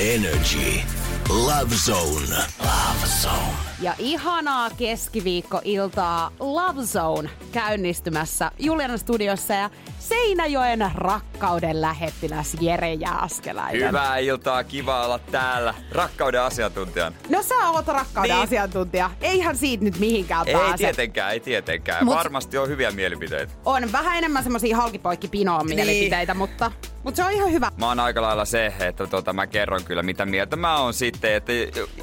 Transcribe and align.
Energy. 0.00 0.82
Love 1.28 1.70
Zone. 1.74 2.59
Love 2.70 3.06
Zone. 3.22 3.56
Ja 3.80 3.94
ihanaa 3.98 4.70
keskiviikkoiltaa 4.70 6.32
Love 6.40 6.82
Zone 6.82 7.30
käynnistymässä 7.52 8.50
Juliana 8.58 8.96
studiossa 8.96 9.54
ja 9.54 9.70
Seinäjoen 9.98 10.90
rakkauden 10.94 11.80
lähettiläs 11.80 12.56
Jere 12.60 12.94
Jääskeläinen. 12.94 13.88
Hyvää 13.88 14.18
iltaa, 14.18 14.64
kiva 14.64 15.04
olla 15.04 15.18
täällä. 15.18 15.74
Rakkauden 15.92 16.42
asiantuntijan. 16.42 17.14
No 17.28 17.42
sä 17.42 17.54
oot 17.68 17.88
rakkauden 17.88 18.36
niin. 18.36 18.44
asiantuntija. 18.44 19.10
Eihän 19.20 19.56
siitä 19.56 19.84
nyt 19.84 19.98
mihinkään 19.98 20.48
ei 20.48 20.54
pääse. 20.54 20.72
Ei 20.72 20.76
tietenkään, 20.78 21.32
ei 21.32 21.40
tietenkään. 21.40 22.04
Mut 22.04 22.14
Varmasti 22.14 22.58
on 22.58 22.68
hyviä 22.68 22.90
mielipiteitä. 22.90 23.52
On 23.64 23.92
vähän 23.92 24.18
enemmän 24.18 24.42
semmosia 24.42 24.76
halkipoikki 24.76 25.28
pinoon 25.28 25.66
niin. 25.66 25.76
mielipiteitä, 25.76 26.34
mutta, 26.34 26.72
mutta 27.02 27.16
se 27.16 27.24
on 27.24 27.32
ihan 27.32 27.52
hyvä. 27.52 27.70
Mä 27.76 27.88
oon 27.88 28.00
aika 28.00 28.22
lailla 28.22 28.44
se, 28.44 28.74
että 28.80 29.06
tota, 29.06 29.32
mä 29.32 29.46
kerron 29.46 29.84
kyllä 29.84 30.02
mitä 30.02 30.26
mieltä 30.26 30.56
mä 30.56 30.76
oon 30.76 30.94
sitten. 30.94 31.34
Että 31.34 31.52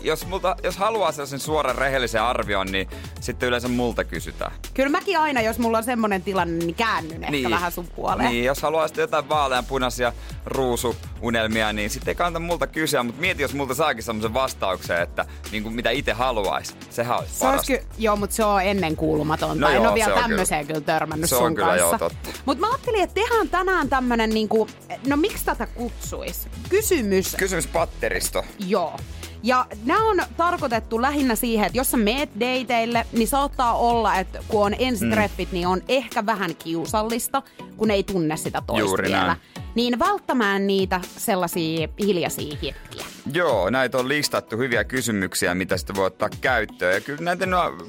jos, 0.01 0.27
multa, 0.27 0.55
jos 0.63 0.77
haluaa 0.77 1.11
sellaisen 1.11 1.39
suoran 1.39 1.75
rehellisen 1.75 2.21
arvion, 2.21 2.67
niin 2.67 2.89
sitten 3.19 3.47
yleensä 3.47 3.67
multa 3.67 4.03
kysytään. 4.03 4.51
Kyllä 4.73 4.89
mäkin 4.89 5.19
aina, 5.19 5.41
jos 5.41 5.59
mulla 5.59 5.77
on 5.77 5.83
semmonen 5.83 6.21
tilanne, 6.21 6.65
niin 6.65 6.75
käännyn 6.75 7.21
niin. 7.21 7.35
ehkä 7.35 7.49
vähän 7.49 7.71
sun 7.71 7.87
puoleen. 7.87 8.29
Niin, 8.29 8.45
jos 8.45 8.61
haluaa 8.61 8.87
sitten 8.87 9.01
jotain 9.01 9.29
vaaleanpunaisia 9.29 10.13
ruusuunelmia, 10.45 11.73
niin 11.73 11.89
sitten 11.89 12.11
ei 12.11 12.15
kannata 12.15 12.39
multa 12.39 12.67
kysyä, 12.67 13.03
mutta 13.03 13.21
mieti, 13.21 13.41
jos 13.41 13.53
multa 13.53 13.73
saakin 13.73 14.03
semmoisen 14.03 14.33
vastauksen, 14.33 15.01
että 15.01 15.25
niin 15.51 15.63
kuin 15.63 15.75
mitä 15.75 15.89
itse 15.89 16.13
haluaisi. 16.13 16.73
Sehän 16.89 17.17
olisi 17.17 17.35
se 17.35 17.47
olisi 17.47 17.77
ky- 17.77 17.87
Joo, 17.97 18.15
mutta 18.15 18.35
se 18.35 18.45
on 18.45 18.61
ennen 18.61 18.95
kuulumatonta. 18.95 19.55
No 19.55 19.69
en 19.69 19.75
joo, 19.75 19.85
ole 19.85 19.93
vielä 19.93 20.21
tämmöiseen 20.21 20.67
kyllä. 20.67 20.79
kyllä 20.79 20.99
törmännyt 20.99 21.29
se 21.29 21.35
sun 21.35 21.45
on 21.45 21.55
kyllä 21.55 21.67
kanssa. 21.67 21.85
Joo, 21.85 21.97
totta. 21.97 22.29
Mutta 22.45 22.61
mä 22.61 22.69
ajattelin, 22.69 23.01
että 23.01 23.13
tehdään 23.13 23.49
tänään 23.49 23.89
tämmönen 23.89 24.29
niinku, 24.29 24.67
no 25.07 25.17
miksi 25.17 25.45
tätä 25.45 25.67
kutsuisi? 25.67 26.49
Kysymys. 26.69 27.35
Kysymys 27.37 27.67
patteristo. 27.67 28.45
Joo. 28.59 28.99
Ja 29.47 29.65
nämä 29.85 30.09
on 30.09 30.21
tarkoitettu 30.37 31.01
lähinnä 31.01 31.35
siihen, 31.35 31.65
että 31.65 31.77
jos 31.77 31.91
sä 31.91 31.97
meet 31.97 32.29
dateille, 32.39 33.07
niin 33.11 33.27
saattaa 33.27 33.77
olla, 33.77 34.15
että 34.15 34.39
kun 34.47 34.65
on 34.65 34.75
ensitreffit, 34.79 35.49
mm. 35.51 35.53
niin 35.53 35.67
on 35.67 35.81
ehkä 35.87 36.25
vähän 36.25 36.55
kiusallista, 36.55 37.41
kun 37.77 37.91
ei 37.91 38.03
tunne 38.03 38.37
sitä 38.37 38.61
toista 38.67 38.87
Juuri 38.87 39.07
vielä. 39.07 39.25
Näin. 39.25 39.39
Niin 39.75 39.99
välttämään 39.99 40.67
niitä 40.67 41.01
sellaisia 41.17 41.87
hiljaisia 41.99 42.57
hetkiä. 42.63 43.05
Joo, 43.33 43.69
näitä 43.69 43.97
on 43.97 44.07
listattu 44.07 44.57
hyviä 44.57 44.83
kysymyksiä, 44.83 45.55
mitä 45.55 45.77
sitten 45.77 45.95
voi 45.95 46.05
ottaa 46.05 46.29
käyttöön. 46.41 46.93
Ja 46.93 47.01
kyllä 47.01 47.21
näitä 47.21 47.45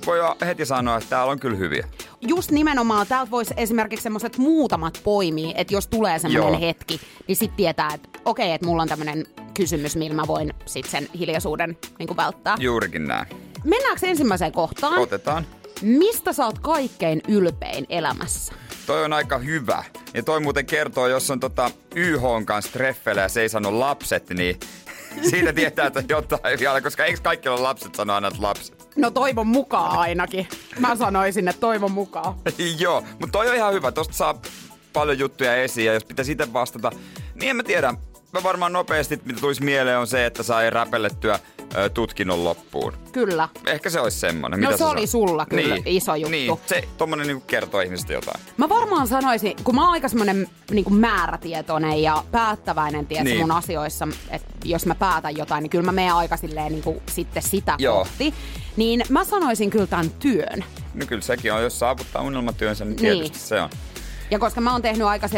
voi 0.07 0.19
heti 0.47 0.67
sanoa, 0.67 0.97
että 0.97 1.11
täällä 1.11 1.33
on 1.33 1.41
kyllä 1.41 1.57
hyviä. 1.57 1.89
Just 2.21 2.51
nimenomaan 2.51 3.07
täältä 3.07 3.31
voisi 3.31 3.55
esimerkiksi 3.57 4.03
semmoiset 4.03 4.39
muutamat 4.39 5.01
poimia, 5.05 5.53
että 5.57 5.75
jos 5.75 5.87
tulee 5.87 6.19
semmoinen 6.19 6.61
hetki, 6.61 7.01
niin 7.27 7.37
sitten 7.37 7.57
tietää, 7.57 7.91
että 7.95 8.09
okei, 8.25 8.47
okay, 8.47 8.55
että 8.55 8.67
mulla 8.67 8.83
on 8.83 8.89
tämmöinen 8.89 9.27
kysymys, 9.59 9.97
millä 9.97 10.17
mä 10.17 10.27
voin 10.27 10.55
sitten 10.67 10.91
sen 10.91 11.09
hiljaisuuden 11.19 11.79
niin 11.99 12.17
välttää. 12.17 12.57
Juurikin 12.61 13.05
näin. 13.05 13.27
Mennäänkö 13.65 14.07
ensimmäiseen 14.07 14.53
kohtaan? 14.53 14.99
Otetaan. 14.99 15.47
Mistä 15.83 16.33
sä 16.33 16.45
oot 16.45 16.59
kaikkein 16.59 17.21
ylpein 17.29 17.87
elämässä? 17.89 18.53
Toi 18.87 19.05
on 19.05 19.13
aika 19.13 19.39
hyvä. 19.39 19.85
Ja 20.15 20.23
toi 20.23 20.41
muuten 20.41 20.67
kertoo, 20.67 21.09
jos 21.09 21.31
on 21.31 21.41
tota 21.41 21.71
YH 21.95 22.23
kanssa 22.45 22.73
treffeillä 22.73 23.23
ja 23.23 23.29
se 23.29 23.41
ei 23.43 23.49
sano 23.49 23.81
lapset, 23.81 24.31
niin 24.31 24.61
siitä 25.31 25.53
tietää, 25.53 25.87
että 25.87 26.03
jotain 26.09 26.59
vielä, 26.59 26.81
koska 26.81 27.05
eikö 27.05 27.21
kaikilla 27.23 27.63
lapset 27.63 27.95
sano 27.95 28.15
aina, 28.15 28.29
että 28.29 28.43
lapset? 28.43 28.89
No 28.97 29.11
toivon 29.11 29.47
mukaan 29.47 29.99
ainakin. 29.99 30.49
Mä 30.79 30.97
sanoisin, 30.97 31.49
että 31.49 31.61
toivon 31.61 31.93
mukaan. 31.93 32.35
Joo, 32.79 33.01
mutta 33.01 33.33
toi 33.33 33.49
on 33.49 33.57
ihan 33.57 33.75
hyvä. 33.75 33.93
Tosta 33.93 34.15
saa 34.15 34.41
paljon 34.93 35.19
juttuja 35.19 35.57
esiin 35.57 35.87
ja 35.87 35.95
jos 35.95 36.05
pitäisi 36.05 36.33
itse 36.33 36.53
vastata, 36.53 36.91
niin 37.35 37.51
en 37.51 37.57
mä 37.57 37.63
tiedä. 37.63 37.95
Mä 38.33 38.43
varmaan 38.43 38.73
nopeasti, 38.73 39.21
mitä 39.25 39.41
tulisi 39.41 39.65
mieleen, 39.65 39.99
on 39.99 40.07
se, 40.07 40.27
että 40.27 40.43
sai 40.43 40.71
räpellettyä 40.71 41.39
ö, 41.77 41.89
tutkinnon 41.89 42.45
loppuun. 42.45 42.93
Kyllä. 43.13 43.49
Ehkä 43.67 43.91
se 43.91 44.01
olisi 44.01 44.19
semmoinen. 44.19 44.61
No 44.61 44.67
mitä 44.69 44.79
se 44.79 44.85
oli 44.85 45.07
sanot? 45.07 45.29
sulla 45.29 45.47
kyllä 45.47 45.75
niin. 45.75 45.83
iso 45.87 46.15
juttu. 46.15 46.31
Niin, 46.31 46.59
se 46.67 46.85
tommonen 46.99 47.27
niinku 47.27 47.45
kertoo 47.47 47.81
ihmistä 47.81 48.13
jotain. 48.13 48.41
Mä 48.57 48.69
varmaan 48.69 49.07
sanoisin, 49.09 49.57
kun 49.65 49.75
mä 49.75 49.83
oon 49.83 49.93
aika 49.93 50.09
semmonen 50.09 50.49
niinku 50.71 50.91
määrätietoinen 50.91 52.03
ja 52.03 52.25
päättäväinen 52.31 53.07
tiedätkö, 53.07 53.31
Niin. 53.31 53.41
mun 53.41 53.51
asioissa, 53.53 54.09
että 54.31 54.49
jos 54.65 54.87
mä 54.87 54.95
päätän 54.95 55.37
jotain, 55.37 55.63
niin 55.63 55.71
kyllä 55.71 55.85
mä 55.85 55.93
menen 55.93 56.15
aika 56.15 56.37
silleen 56.37 56.73
niinku 56.73 57.03
sitten 57.13 57.43
sitä 57.43 57.75
Joo. 57.79 57.99
kohti. 57.99 58.35
Niin 58.77 59.03
mä 59.09 59.25
sanoisin 59.25 59.71
kyllä 59.71 59.87
tämän 59.87 60.11
työn. 60.11 60.65
No 60.95 61.07
kyllä 61.07 61.23
sekin 61.23 61.53
on, 61.53 61.63
jos 61.63 61.79
saavuttaa 61.79 62.23
unelmatyönsä, 62.23 62.85
niin 62.85 62.97
Niin. 62.97 63.13
tietysti 63.19 63.39
se 63.39 63.61
on. 63.61 63.71
Ja 64.31 64.39
koska 64.39 64.61
mä 64.61 64.73
oon 64.73 64.83
tehnyt 64.83 65.07
aika 65.07 65.29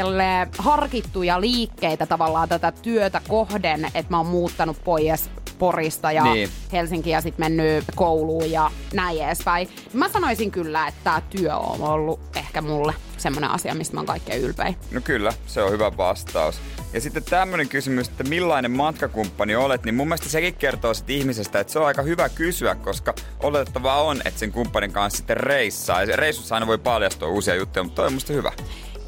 harkittuja 0.58 1.40
liikkeitä 1.40 2.06
tavallaan 2.06 2.48
tätä 2.48 2.72
työtä 2.72 3.20
kohden, 3.28 3.84
että 3.84 4.10
mä 4.10 4.16
oon 4.16 4.26
muuttanut 4.26 4.84
pois 4.84 5.30
Porista 5.58 6.12
ja 6.12 6.24
Niin. 6.24 6.48
Helsinkiin 6.72 7.12
ja 7.14 7.20
sitten 7.20 7.44
mennyt 7.44 7.84
kouluun 7.94 8.50
ja 8.50 8.70
näin 8.94 9.24
edespäin. 9.24 9.68
Mä 9.92 10.08
sanoisin 10.08 10.50
kyllä, 10.50 10.88
että 10.88 11.00
tämä 11.04 11.22
työ 11.30 11.56
on 11.56 11.82
ollut 11.82 12.20
ehkä 12.36 12.62
mulle 12.62 12.94
semmoinen 13.16 13.50
asia, 13.50 13.74
mistä 13.74 13.94
mä 13.94 14.00
oon 14.00 14.06
kaikkein 14.06 14.42
ylpein. 14.42 14.76
No 14.90 15.00
kyllä, 15.00 15.32
se 15.46 15.62
on 15.62 15.72
hyvä 15.72 15.96
vastaus. 15.96 16.60
Ja 16.92 17.00
sitten 17.00 17.24
tämmöinen 17.24 17.68
kysymys, 17.68 18.08
että 18.08 18.24
millainen 18.24 18.70
matkakumppani 18.70 19.56
olet, 19.56 19.84
niin 19.84 19.94
mun 19.94 20.08
mielestä 20.08 20.28
sekin 20.28 20.54
kertoo 20.54 20.94
sit 20.94 21.10
ihmisestä, 21.10 21.60
että 21.60 21.72
se 21.72 21.78
on 21.78 21.86
aika 21.86 22.02
hyvä 22.02 22.28
kysyä, 22.28 22.74
koska 22.74 23.14
oletettavaa 23.42 24.02
on, 24.02 24.22
että 24.24 24.40
sen 24.40 24.52
kumppanin 24.52 24.92
kanssa 24.92 25.16
sitten 25.16 25.36
reissaa. 25.36 26.02
Ja 26.02 26.16
reissussa 26.16 26.54
aina 26.54 26.66
voi 26.66 26.78
paljastua 26.78 27.28
uusia 27.28 27.54
juttuja, 27.54 27.82
mutta 27.82 27.96
toi 27.96 28.06
on 28.06 28.12
musta 28.12 28.32
hyvä. 28.32 28.52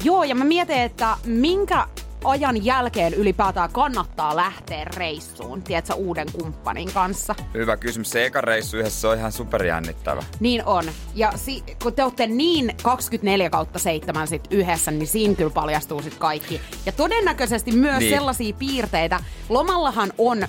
Joo, 0.03 0.23
ja 0.23 0.35
mä 0.35 0.45
mietin, 0.45 0.77
että 0.77 1.17
minkä 1.25 1.87
ajan 2.23 2.65
jälkeen 2.65 3.13
ylipäätään 3.13 3.69
kannattaa 3.71 4.35
lähteä 4.35 4.85
reissuun, 4.85 5.61
tiedätkö, 5.61 5.93
uuden 5.93 6.27
kumppanin 6.31 6.91
kanssa. 6.93 7.35
Hyvä 7.53 7.77
kysymys. 7.77 8.09
Se 8.09 8.25
eka 8.25 8.41
reissu 8.41 8.77
yhdessä 8.77 9.09
on 9.09 9.17
ihan 9.17 9.31
superjännittävä. 9.31 10.23
Niin 10.39 10.65
on. 10.65 10.83
Ja 11.15 11.31
si- 11.35 11.63
kun 11.83 11.93
te 11.93 12.03
olette 12.03 12.27
niin 12.27 12.75
24 12.83 13.49
kautta 13.49 13.79
7 13.79 14.27
sit 14.27 14.47
yhdessä, 14.51 14.91
niin 14.91 15.07
siinä 15.07 15.35
kyllä 15.35 15.49
paljastuu 15.49 16.01
sit 16.01 16.15
kaikki. 16.15 16.61
Ja 16.85 16.91
todennäköisesti 16.91 17.71
myös 17.71 17.99
Niin. 17.99 18.13
sellaisia 18.15 18.53
piirteitä. 18.59 19.19
Lomallahan 19.49 20.13
on 20.17 20.47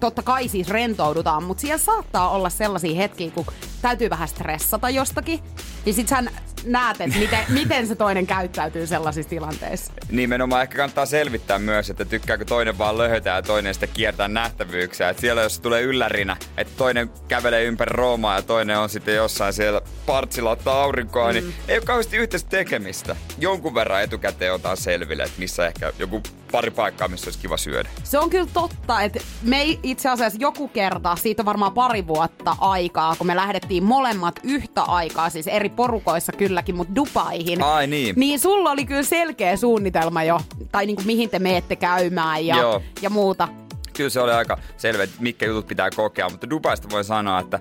totta 0.00 0.22
kai 0.22 0.48
siis 0.48 0.68
rentoudutaan, 0.68 1.42
mutta 1.44 1.60
siellä 1.60 1.78
saattaa 1.78 2.30
olla 2.30 2.50
sellaisia 2.50 2.96
hetkiä, 2.96 3.30
kun 3.30 3.46
täytyy 3.82 4.10
vähän 4.10 4.28
stressata 4.28 4.90
jostakin. 4.90 5.40
Niin 5.84 5.94
sit 5.94 6.08
sä 6.08 6.22
näet, 6.66 7.00
että 7.00 7.18
miten, 7.18 7.38
miten 7.48 7.86
se 7.86 7.94
toinen 7.94 8.26
käyttäytyy 8.26 8.86
sellaisissa 8.86 9.30
tilanteissa. 9.30 9.92
Nimenomaan 10.10 10.62
ehkä 10.62 10.76
kannattaa 10.76 11.06
selvittää 11.06 11.58
myös, 11.58 11.90
että 11.90 12.04
tykkääkö 12.04 12.44
toinen 12.44 12.78
vaan 12.78 12.98
löhötä 12.98 13.30
ja 13.30 13.42
toinen 13.42 13.74
sitten 13.74 13.88
kiertää 13.94 14.28
nähtävyyksiä. 14.28 15.08
Et 15.08 15.18
siellä 15.18 15.42
jos 15.42 15.60
tulee 15.60 15.82
yllärinä, 15.82 16.36
että 16.56 16.72
toinen 16.76 17.10
kävelee 17.28 17.64
ympäri 17.64 17.92
Roomaa 17.92 18.36
ja 18.36 18.42
toinen 18.42 18.78
on 18.78 18.88
sitten 18.88 19.14
jossain 19.14 19.52
siellä 19.52 19.80
partsilla 20.06 20.50
ottaa 20.50 20.82
aurinkoa, 20.82 21.28
mm. 21.28 21.32
niin 21.32 21.54
ei 21.68 21.76
ole 21.78 21.84
kauheasti 21.84 22.16
yhteistä 22.16 22.48
tekemistä. 22.48 23.16
Jonkun 23.38 23.74
verran 23.74 24.02
etukäteen 24.02 24.52
otetaan 24.52 24.76
selville, 24.76 25.22
että 25.22 25.38
missä 25.38 25.66
ehkä 25.66 25.92
joku 25.98 26.22
pari 26.52 26.70
paikkaa, 26.70 27.08
missä 27.08 27.26
olisi 27.26 27.38
kiva 27.38 27.56
syödä. 27.56 27.88
Se 28.04 28.18
on 28.18 28.30
kyllä 28.30 28.48
totta, 28.52 29.02
että 29.02 29.20
me 29.42 29.60
ei 29.60 29.80
itse 29.82 30.08
asiassa 30.08 30.38
joku 30.40 30.68
kerta, 30.68 31.16
siitä 31.16 31.42
on 31.42 31.46
varmaan 31.46 31.72
pari 31.72 32.06
vuotta 32.06 32.56
aikaa, 32.60 33.16
kun 33.16 33.26
me 33.26 33.36
lähdettiin 33.36 33.84
molemmat 33.84 34.40
yhtä 34.42 34.82
aikaa, 34.82 35.30
siis 35.30 35.46
eri 35.46 35.68
porukoissa 35.68 36.32
kylläkin, 36.32 36.76
mutta 36.76 36.94
Dubaihin. 36.94 37.62
Ai 37.62 37.86
niin. 37.86 38.14
Niin 38.18 38.40
sulla 38.40 38.70
oli 38.70 38.84
kyllä 38.84 39.02
selkeä 39.02 39.56
suunnitelma 39.56 40.22
jo, 40.22 40.40
tai 40.72 40.86
niin 40.86 40.96
kuin 40.96 41.06
mihin 41.06 41.30
te 41.30 41.38
meette 41.38 41.76
käymään 41.76 42.46
ja, 42.46 42.56
Joo. 42.56 42.82
ja 43.02 43.10
muuta. 43.10 43.48
Kyllä 43.96 44.10
se 44.10 44.20
oli 44.20 44.32
aika 44.32 44.58
selvä, 44.76 45.02
että 45.02 45.16
mitkä 45.20 45.46
jutut 45.46 45.66
pitää 45.66 45.90
kokea, 45.96 46.28
mutta 46.28 46.50
Dubaista 46.50 46.88
voi 46.90 47.04
sanoa, 47.04 47.40
että 47.40 47.60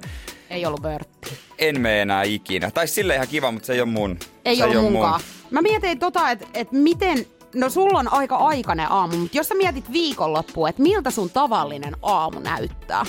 Ei 0.50 0.66
ollut 0.66 0.84
vörtti. 0.84 1.38
en 1.60 1.82
mene 1.82 2.02
enää 2.02 2.24
ikinä. 2.24 2.72
Tai 2.72 2.88
sille 2.88 3.16
ihan 3.16 3.28
kiva, 3.28 3.52
mutta 3.52 3.66
se 3.66 3.74
ei 3.74 3.82
ole 3.82 3.90
mun. 3.90 4.20
Ei 4.46 4.56
se 4.56 4.64
ollut 4.64 4.78
ole 4.78 4.90
munkaan. 4.90 5.22
Mä 5.52 5.62
mietin 5.62 6.00
tota, 6.00 6.32
että 6.32 6.46
et 6.54 6.72
miten, 6.72 7.26
no 7.56 7.70
sulla 7.70 8.00
on 8.00 8.14
aika 8.14 8.36
aikainen 8.36 8.92
aamu, 8.92 9.18
mutta 9.18 9.38
jos 9.38 9.48
sä 9.48 9.56
mietit 9.56 9.92
viikonloppua, 9.92 10.70
että 10.70 10.82
miltä 10.82 11.12
sun 11.12 11.30
tavallinen 11.30 11.96
aamu 12.02 12.40
näyttää? 12.40 13.06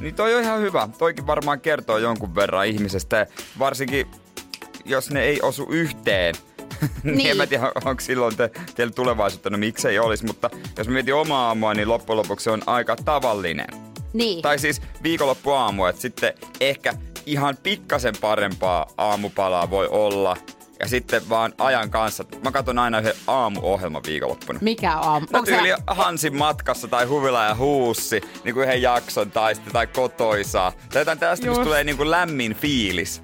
Niin 0.00 0.14
toi 0.14 0.34
on 0.34 0.42
ihan 0.42 0.60
hyvä. 0.60 0.88
Toikin 0.98 1.26
varmaan 1.26 1.60
kertoo 1.60 1.98
jonkun 1.98 2.34
verran 2.34 2.66
ihmisestä, 2.66 3.26
varsinkin 3.58 4.06
jos 4.84 5.10
ne 5.10 5.22
ei 5.22 5.42
osu 5.42 5.66
yhteen 5.70 6.34
niin. 7.02 7.16
Niin. 7.16 7.30
en 7.30 7.36
mä 7.36 7.46
tiedä, 7.46 7.72
onko 7.84 8.00
silloin 8.00 8.36
te, 8.36 8.50
teillä 8.74 8.92
tulevaisuutta, 8.92 9.50
no 9.50 9.58
miksei 9.58 9.98
olisi, 9.98 10.26
mutta 10.26 10.50
jos 10.78 10.88
mietin 10.88 11.14
omaa 11.14 11.46
aamua, 11.48 11.74
niin 11.74 11.88
loppujen 11.88 12.16
lopuksi 12.16 12.44
se 12.44 12.50
on 12.50 12.62
aika 12.66 12.96
tavallinen. 12.96 13.66
Niin. 14.12 14.42
Tai 14.42 14.58
siis 14.58 14.82
viikonloppuaamu, 15.02 15.84
että 15.84 16.02
sitten 16.02 16.32
ehkä 16.60 16.94
ihan 17.26 17.56
pikkasen 17.62 18.14
parempaa 18.20 18.86
aamupalaa 18.96 19.70
voi 19.70 19.88
olla. 19.90 20.36
Ja 20.84 20.88
sitten 20.88 21.28
vaan 21.28 21.52
ajan 21.58 21.90
kanssa. 21.90 22.24
Mä 22.42 22.50
katson 22.52 22.78
aina 22.78 22.98
yhden 22.98 23.14
aamuohjelman 23.26 24.02
viikonloppuna. 24.06 24.58
Mikä 24.62 24.98
on? 24.98 25.26
No 25.32 25.42
tyyli 25.42 25.68
Hansin 25.86 26.36
matkassa 26.36 26.88
tai 26.88 27.04
Huvila 27.06 27.44
ja 27.44 27.54
Huussi, 27.54 28.20
niin 28.44 28.54
kuin 28.54 28.64
yhden 28.64 28.82
jakson 28.82 29.30
tai 29.30 29.54
sitten 29.54 29.72
tai 29.72 29.86
kotoisaa. 29.86 30.72
Tai 30.92 31.00
jotain 31.00 31.18
tästä, 31.18 31.46
Just. 31.46 31.62
tulee 31.62 31.84
niin 31.84 31.96
kuin 31.96 32.10
lämmin 32.10 32.54
fiilis. 32.54 33.22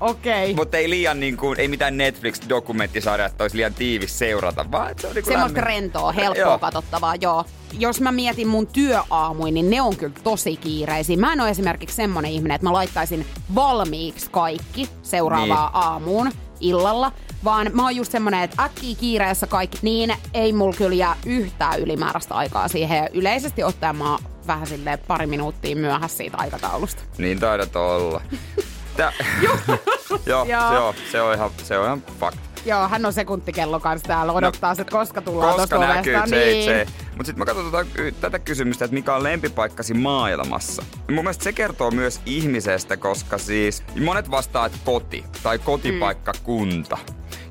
Okei. 0.00 0.44
Okay. 0.44 0.54
Mutta 0.54 0.76
ei 0.76 0.90
liian 0.90 1.20
niin 1.20 1.36
kuin, 1.36 1.60
ei 1.60 1.68
mitään 1.68 1.96
Netflix-dokumenttisarja, 1.96 3.26
että 3.26 3.44
olisi 3.44 3.56
liian 3.56 3.74
tiivis 3.74 4.18
seurata, 4.18 4.70
vaan 4.70 4.94
se 5.00 5.06
on 5.06 5.14
niin 5.14 5.24
kuin 5.24 5.32
Semmoista 5.32 5.60
rentoa, 5.60 6.12
helppoa 6.12 6.44
Joo. 6.44 6.58
katsottavaa, 6.58 7.14
joo. 7.14 7.44
Jos 7.78 8.00
mä 8.00 8.12
mietin 8.12 8.48
mun 8.48 8.66
työaamuin, 8.66 9.54
niin 9.54 9.70
ne 9.70 9.82
on 9.82 9.96
kyllä 9.96 10.14
tosi 10.24 10.56
kiireisiä. 10.56 11.16
Mä 11.16 11.32
en 11.32 11.40
ole 11.40 11.50
esimerkiksi 11.50 11.96
semmonen 11.96 12.30
ihminen, 12.30 12.54
että 12.54 12.66
mä 12.66 12.72
laittaisin 12.72 13.26
valmiiksi 13.54 14.30
kaikki 14.30 14.88
seuraavaa 15.02 15.66
Niin. 15.66 15.76
aamuun 15.84 16.30
illalla, 16.64 17.12
vaan 17.44 17.70
mä 17.72 17.82
oon 17.82 17.96
just 17.96 18.12
semmonen, 18.12 18.40
että 18.42 18.62
äkkiä 18.62 18.96
kiireessä 19.00 19.46
kaikki, 19.46 19.78
niin 19.82 20.14
ei 20.34 20.52
mulla 20.52 20.76
kyllä 20.76 20.94
jää 20.94 21.16
yhtään 21.26 21.80
ylimääräistä 21.80 22.34
aikaa 22.34 22.68
siihen. 22.68 22.98
Ja 22.98 23.08
yleisesti 23.12 23.62
ottaen 23.64 23.96
mä 23.96 24.10
oon 24.10 24.18
vähän 24.46 24.66
silleen 24.66 24.98
pari 24.98 25.26
minuuttia 25.26 25.76
myöhässä 25.76 26.16
siitä 26.16 26.36
aikataulusta. 26.38 27.02
Niin 27.18 27.40
taidat 27.40 27.76
olla. 27.76 28.20
Tää, 28.96 29.12
joo, 29.42 29.58
joo, 30.26 30.44
Joo. 30.44 30.70
se, 30.70 30.78
on, 30.78 30.94
se, 31.12 31.20
on 31.22 31.34
ihan, 31.34 31.50
se 31.62 31.78
on 31.78 31.86
ihan 31.86 32.02
fakta. 32.20 32.53
Joo, 32.64 32.88
hän 32.88 33.06
on 33.06 33.12
sekuntikello 33.12 33.80
kanssa 33.80 34.08
täällä 34.08 34.32
odottaa, 34.32 34.74
no, 34.74 34.80
että 34.80 34.92
koska 34.92 35.20
tullaan 35.20 35.56
Koska 35.56 35.78
näkyy 35.78 36.16
niin. 36.30 36.64
se. 36.64 36.86
Mutta 37.16 37.24
sitten 37.24 37.38
mä 37.38 37.44
katson 37.44 37.64
tota, 37.64 37.86
tätä 38.20 38.38
kysymystä, 38.38 38.84
että 38.84 38.94
mikä 38.94 39.14
on 39.14 39.22
lempipaikkasi 39.22 39.94
maailmassa. 39.94 40.82
Ja 41.08 41.14
mun 41.14 41.24
mielestä 41.24 41.44
se 41.44 41.52
kertoo 41.52 41.90
myös 41.90 42.20
ihmisestä, 42.26 42.96
koska 42.96 43.38
siis 43.38 43.82
monet 44.04 44.30
vastaa, 44.30 44.66
että 44.66 44.78
koti 44.84 45.24
tai 45.42 45.58
kotipaikkakunta. 45.58 46.98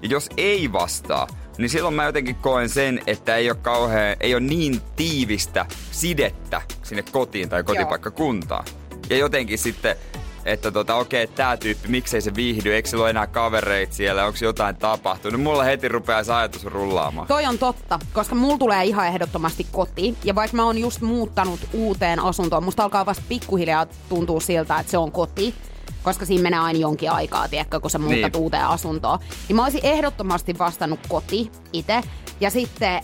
Ja 0.02 0.08
jos 0.08 0.30
ei 0.38 0.72
vastaa, 0.72 1.28
niin 1.58 1.70
silloin 1.70 1.96
mä 1.96 2.06
jotenkin 2.06 2.36
koen 2.36 2.70
sen, 2.70 3.02
että 3.08 3.36
ei 3.36 3.50
ole 3.50 3.58
kauhean, 3.62 4.18
ei 4.20 4.36
ole 4.36 4.44
niin 4.44 4.82
tiivistä 4.96 5.66
sidettä 5.92 6.62
sinne 6.84 7.04
kotiin 7.12 7.50
tai 7.50 7.64
kotipaikkakuntaan. 7.64 8.66
Ja 9.10 9.18
jotenkin 9.18 9.58
sitten, 9.58 9.96
että 10.46 10.72
tota, 10.72 10.96
okei, 10.96 11.28
tää 11.28 11.58
tyyppi, 11.58 11.88
miksei 11.88 12.22
se 12.22 12.36
viihdy, 12.36 12.74
eikö 12.74 12.90
sillä 12.90 13.02
ole 13.02 13.10
enää 13.10 13.28
kavereita 13.28 13.94
siellä, 13.96 14.26
onko 14.26 14.38
jotain 14.42 14.76
tapahtunut. 14.76 15.42
Mulla 15.42 15.64
heti 15.64 15.88
rupeaa 15.88 16.24
se 16.24 16.34
ajatus 16.34 16.66
rullaamaan. 16.66 17.28
Toi 17.28 17.46
on 17.46 17.58
totta, 17.58 18.00
koska 18.14 18.36
mulla 18.36 18.58
tulee 18.58 18.84
ihan 18.86 19.08
ehdottomasti 19.08 19.68
koti. 19.72 20.16
Ja 20.24 20.36
vaikka 20.36 20.58
mä 20.58 20.66
oon 20.66 20.78
just 20.78 21.02
muuttanut 21.02 21.60
uuteen 21.74 22.20
asuntoon, 22.20 22.64
musta 22.64 22.84
alkaa 22.84 23.06
vasta 23.06 23.24
pikkuhiljaa 23.30 23.86
tuntua 24.10 24.40
siltä, 24.40 24.80
että 24.80 24.92
se 24.92 24.98
on 24.98 25.12
koti. 25.12 25.56
Koska 26.04 26.26
siinä 26.26 26.44
menee 26.44 26.60
aina 26.60 26.80
jonkin 26.80 27.12
aikaa, 27.12 27.48
tiedätkö, 27.48 27.80
kun 27.80 27.90
sä 27.92 28.00
muutat 28.00 28.16
Niin. 28.16 28.32
niin. 28.32 28.42
uuteen 28.42 28.66
asuntoon. 28.66 29.20
Niin 29.48 29.56
mä 29.56 29.64
olisin 29.64 29.80
ehdottomasti 29.84 30.58
vastannut 30.60 31.00
koti 31.10 31.52
itse. 31.74 32.02
Ja 32.40 32.50
sitten 32.50 33.04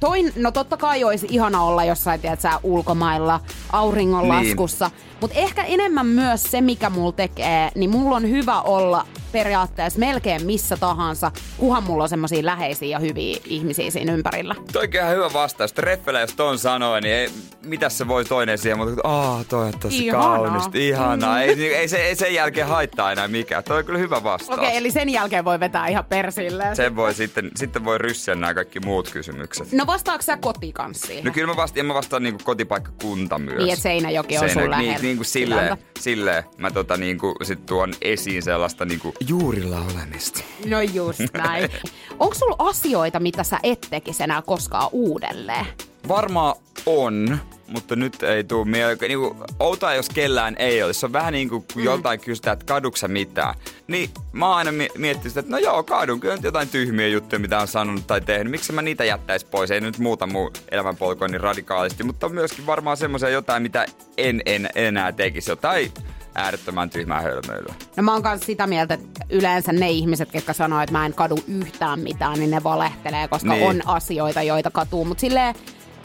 toin, 0.00 0.32
no 0.36 0.50
totta 0.50 0.76
kai 0.76 1.04
olisi 1.04 1.26
ihana 1.30 1.62
olla 1.62 1.84
jossain, 1.84 2.20
tiedät 2.20 2.40
sä, 2.40 2.60
ulkomailla, 2.62 3.40
auringonlaskussa. 3.72 4.88
Niin. 4.88 5.18
Mutta 5.20 5.38
ehkä 5.38 5.62
enemmän 5.62 6.06
myös 6.06 6.42
se, 6.42 6.60
mikä 6.60 6.90
mulla 6.90 7.12
tekee, 7.12 7.70
niin 7.74 7.90
mulla 7.90 8.16
on 8.16 8.30
hyvä 8.30 8.60
olla 8.60 9.06
periaatteessa 9.34 9.98
melkein 9.98 10.46
missä 10.46 10.76
tahansa, 10.76 11.32
kuhan 11.56 11.82
mulla 11.82 12.02
on 12.02 12.08
semmoisia 12.08 12.44
läheisiä 12.44 12.88
ja 12.88 12.98
hyviä 12.98 13.38
ihmisiä 13.44 13.90
siinä 13.90 14.12
ympärillä. 14.12 14.54
Toikin 14.72 15.08
hyvä 15.08 15.32
vastaus. 15.32 15.72
Treffele, 15.72 16.20
jos 16.20 16.34
ton 16.34 16.58
sanoo, 16.58 17.00
niin 17.00 17.14
ei, 17.14 17.30
mitäs 17.62 17.98
se 17.98 18.08
voi 18.08 18.24
toinen 18.24 18.58
siihen, 18.58 18.78
mutta 18.78 19.00
aah, 19.04 19.44
toi 19.46 19.66
on 19.66 19.72
tosi 19.80 20.06
Ihanaa. 20.06 20.36
kaunista, 20.36 20.78
ihanaa. 20.78 21.42
Ei, 21.42 21.74
ei, 21.74 21.88
se, 21.88 21.96
ei 21.96 22.16
sen 22.16 22.34
jälkeen 22.34 22.66
haittaa 22.66 23.12
enää 23.12 23.28
mikään. 23.28 23.64
Toi 23.64 23.78
on 23.78 23.84
kyllä 23.84 23.98
hyvä 23.98 24.22
vastaus. 24.22 24.58
Okei, 24.58 24.68
okay, 24.68 24.78
eli 24.78 24.90
sen 24.90 25.08
jälkeen 25.08 25.44
voi 25.44 25.60
vetää 25.60 25.86
ihan 25.86 26.04
persille. 26.04 26.64
Sen 26.74 26.96
voi 26.96 27.14
sitten, 27.14 27.50
sitten 27.56 27.84
voi 27.84 27.98
ryssiä 27.98 28.34
nämä 28.34 28.54
kaikki 28.54 28.80
muut 28.80 29.10
kysymykset. 29.10 29.72
No 29.72 29.86
vastaako 29.86 30.22
sä 30.22 30.36
koti 30.36 30.72
kanssa 30.72 31.06
siihen? 31.06 31.24
No 31.24 31.32
kyllä 31.32 31.46
mä 31.46 31.56
vastaan, 31.56 31.86
mä 31.86 31.94
vastaan 31.94 32.22
niinku 32.22 32.44
kotipaikkakunta 32.44 33.38
myös. 33.38 33.58
Niin, 33.58 33.72
et 33.72 33.78
Seinäjoki 33.78 34.38
on 34.38 34.50
sun 34.50 34.62
niin, 34.62 34.70
lähellä 34.70 34.98
niin 35.02 35.16
kuin 35.16 35.26
silleen, 35.26 35.76
silleen 36.00 36.44
mä 36.58 36.70
tota 36.70 36.96
niinku 36.96 37.34
sit 37.42 37.66
tuon 37.66 37.94
esiin 38.02 38.42
sellaista 38.42 38.84
niinku 38.84 39.14
juurilla 39.28 39.80
olemista. 39.94 40.40
No 40.66 40.80
just 40.80 41.20
näin. 41.36 41.70
Onko 42.18 42.34
sulla 42.34 42.56
asioita, 42.58 43.20
mitä 43.20 43.44
sä 43.44 43.58
et 43.62 43.86
tekisi 43.90 44.22
enää 44.22 44.42
koskaan 44.42 44.88
uudelleen? 44.92 45.66
Varmaan 46.08 46.54
on, 46.86 47.38
mutta 47.68 47.96
nyt 47.96 48.22
ei 48.22 48.44
tuu 48.44 48.64
mieleen. 48.64 48.98
Niinku, 49.00 49.36
outoa, 49.60 49.94
jos 49.94 50.08
kellään 50.08 50.56
ei 50.58 50.82
olisi. 50.82 51.00
Se 51.00 51.06
on 51.06 51.12
vähän 51.12 51.32
niin 51.32 51.48
kuin 51.48 51.64
kun 51.72 51.82
Mm. 51.82 51.84
joltain 51.84 52.20
kysytään, 52.20 52.52
että 52.52 52.64
kaduksa 52.66 53.08
mitään. 53.08 53.54
Niin 53.86 54.10
mä 54.32 54.48
oon 54.48 54.56
aina 54.56 54.72
mi- 54.72 54.88
miettinyt 54.98 55.30
sitä, 55.30 55.40
että 55.40 55.52
no 55.52 55.58
joo, 55.58 55.82
kadun 55.82 56.20
kyllä 56.20 56.36
jotain 56.42 56.68
tyhmiä 56.68 57.08
juttuja, 57.08 57.38
mitä 57.38 57.58
on 57.60 57.68
sanonut 57.68 58.06
tai 58.06 58.20
tehnyt. 58.20 58.50
Miksi 58.50 58.72
mä 58.72 58.82
niitä 58.82 59.04
jättäisi 59.04 59.46
pois? 59.46 59.70
Ei 59.70 59.80
nyt 59.80 59.98
muuta 59.98 60.26
mun 60.26 60.50
elämänpolkua 60.70 61.28
niin 61.28 61.40
radikaalisti, 61.40 62.02
mutta 62.04 62.26
on 62.26 62.34
myöskin 62.34 62.66
varmaan 62.66 62.96
semmoisia 62.96 63.28
jotain, 63.28 63.62
mitä 63.62 63.86
en, 64.16 64.42
en 64.46 64.68
enää 64.74 65.12
tekisi. 65.12 65.50
Jotain 65.50 65.92
äärettömän 66.34 66.90
tyhmää 66.90 67.20
hölmöilyä. 67.20 67.74
No 67.96 68.02
mä 68.02 68.12
oon 68.12 68.22
kanssa 68.22 68.46
sitä 68.46 68.66
mieltä, 68.66 68.94
että 68.94 69.24
yleensä 69.30 69.72
ne 69.72 69.90
ihmiset, 69.90 70.34
jotka 70.34 70.52
sanoo, 70.52 70.80
että 70.80 70.92
mä 70.92 71.06
en 71.06 71.14
kadu 71.14 71.36
yhtään 71.48 72.00
mitään, 72.00 72.38
niin 72.38 72.50
ne 72.50 72.64
valehtelee, 72.64 73.28
koska 73.28 73.48
Niin. 73.52 73.60
niin. 73.68 73.70
on 73.70 73.88
asioita, 73.96 74.42
joita 74.42 74.70
katuu. 74.70 75.04
Mutta 75.04 75.20
silleen, 75.20 75.54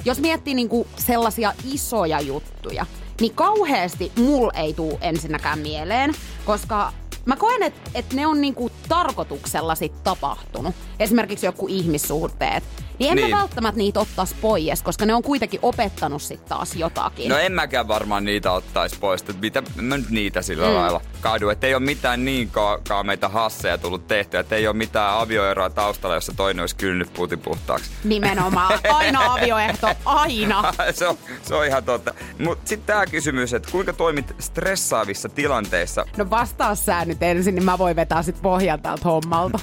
jos 0.05 0.19
miettii 0.19 0.53
niinku 0.53 0.87
sellaisia 0.97 1.53
isoja 1.73 2.21
juttuja, 2.21 2.85
niin 3.21 3.35
kauheasti 3.35 4.11
mul 4.17 4.49
ei 4.53 4.73
tuu 4.73 4.97
ensinnäkään 5.01 5.59
mieleen, 5.59 6.13
koska 6.45 6.93
mä 7.25 7.35
koen, 7.35 7.63
että 7.63 7.91
et 7.95 8.13
ne 8.13 8.27
on 8.27 8.41
niinku 8.41 8.71
tarkoituksella 8.89 9.75
sit 9.75 10.03
tapahtunut. 10.03 10.75
Esimerkiksi 10.99 11.45
joku 11.45 11.67
ihmissuhteet. 11.67 12.63
Niin 12.99 13.11
en 13.11 13.15
Niin. 13.15 13.29
mä 13.29 13.37
välttämättä 13.37 13.77
niitä 13.77 13.99
ottais 13.99 14.33
pois, 14.33 14.81
koska 14.83 15.05
ne 15.05 15.13
on 15.13 15.23
kuitenkin 15.23 15.59
opettanut 15.63 16.21
sit 16.21 16.45
taas 16.45 16.75
jotakin. 16.75 17.29
No 17.29 17.37
en 17.37 17.51
mäkään 17.51 17.87
varmaan 17.87 18.25
niitä 18.25 18.51
ottaisi 18.51 18.95
pois, 18.99 19.21
että 19.21 19.33
mitä 19.41 19.63
mä 19.81 19.97
nyt 19.97 20.09
niitä 20.09 20.41
sillä 20.41 20.67
mm. 20.67 20.73
lailla 20.73 21.01
kadu. 21.21 21.49
Että 21.49 21.67
ei 21.67 21.75
ole 21.75 21.83
mitään 21.85 22.25
niin 22.25 22.49
ka- 22.49 22.79
kaameita 22.87 23.29
hasseja 23.29 23.77
tullut 23.77 24.07
tehtyä, 24.07 24.39
että 24.39 24.55
ei 24.55 24.67
ole 24.67 24.75
mitään 24.75 25.17
avioeroa 25.17 25.69
taustalla, 25.69 26.15
jossa 26.15 26.33
toinen 26.37 26.61
olisi 26.63 26.75
kylnyt 26.75 27.13
putin 27.13 27.39
puhtaaksi. 27.39 27.91
Nimenomaan. 28.03 28.79
Aina 28.93 29.33
avioehto, 29.33 29.87
aina. 30.05 30.73
se, 30.91 31.07
on, 31.07 31.17
se 31.43 31.55
on 31.55 31.65
ihan 31.65 31.83
totta. 31.83 32.13
Mutta 32.39 32.69
sitten 32.69 32.87
tämä 32.87 33.05
kysymys, 33.05 33.53
että 33.53 33.71
kuinka 33.71 33.93
toimit 33.93 34.35
stressaavissa 34.39 35.29
tilanteissa? 35.29 36.05
No 36.17 36.29
vastaa 36.29 36.75
sä 36.75 37.05
nyt 37.05 37.23
ensin, 37.23 37.55
niin 37.55 37.65
mä 37.65 37.77
voin 37.77 37.95
vetää 37.95 38.23
sit 38.23 38.41
pohjan 38.41 38.81
tältä 38.81 39.03
hommalta. 39.03 39.59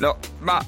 No 0.00 0.18
mä, 0.40 0.60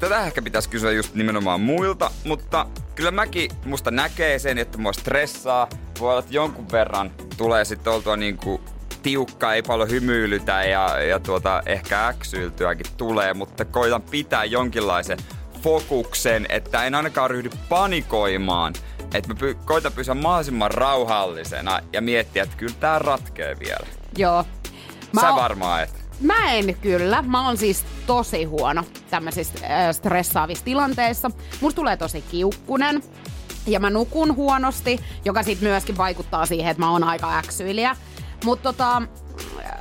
tätä 0.00 0.24
ehkä 0.26 0.42
pitäisi 0.42 0.68
kysyä 0.68 0.92
just 0.92 1.14
nimenomaan 1.14 1.60
muilta, 1.60 2.10
mutta 2.24 2.66
kyllä 2.94 3.10
mäkin 3.10 3.50
musta 3.64 3.90
näkee 3.90 4.38
sen, 4.38 4.58
että 4.58 4.78
mua 4.78 4.92
stressaa. 4.92 5.68
Voi 6.00 6.10
olla, 6.10 6.18
että 6.18 6.34
jonkun 6.34 6.70
verran 6.72 7.10
tulee 7.36 7.64
sitten 7.64 7.92
oltua 7.92 8.16
niinku 8.16 8.60
tiukka, 9.02 9.54
ei 9.54 9.62
paljon 9.62 9.90
hymyilytä 9.90 10.64
ja, 10.64 11.00
ja 11.02 11.20
tuota, 11.20 11.62
ehkä 11.66 12.06
äksyiltyäkin 12.06 12.86
tulee, 12.96 13.34
mutta 13.34 13.64
koitan 13.64 14.02
pitää 14.02 14.44
jonkinlaisen 14.44 15.18
fokuksen, 15.62 16.46
että 16.48 16.84
en 16.84 16.94
ainakaan 16.94 17.30
ryhdy 17.30 17.50
panikoimaan. 17.68 18.74
Että 19.14 19.28
mä 19.28 19.34
py- 19.40 19.56
koitan 19.64 19.92
pysyä 19.92 20.14
mahdollisimman 20.14 20.70
rauhallisena 20.70 21.80
ja 21.92 22.00
miettiä, 22.00 22.42
että 22.42 22.56
kyllä 22.56 22.74
tää 22.80 22.98
ratkee 22.98 23.56
vielä. 23.60 23.86
Joo. 24.16 24.44
Mä, 25.12 25.20
Sä 25.20 25.34
varmaan 25.34 25.82
et. 25.82 25.99
Mä 26.20 26.52
en 26.52 26.76
kyllä. 26.82 27.22
Mä 27.22 27.46
oon 27.46 27.56
siis 27.56 27.84
tosi 28.06 28.44
huono 28.44 28.84
tämmöisissä 29.10 29.54
äh, 29.64 29.94
stressaavissa 29.94 30.64
tilanteissa. 30.64 31.30
Musta 31.60 31.76
tulee 31.76 31.96
tosi 31.96 32.22
kiukkunen. 32.30 33.02
Ja 33.66 33.80
mä 33.80 33.90
nukun 33.90 34.36
huonosti, 34.36 35.00
joka 35.24 35.42
sitten 35.42 35.68
myöskin 35.68 35.96
vaikuttaa 35.96 36.46
siihen, 36.46 36.70
että 36.70 36.82
mä 36.82 36.90
oon 36.90 37.04
aika 37.04 37.38
äksyilijä. 37.38 37.96
Mutta 38.44 38.72
tota, 38.72 38.96
äh, 39.64 39.72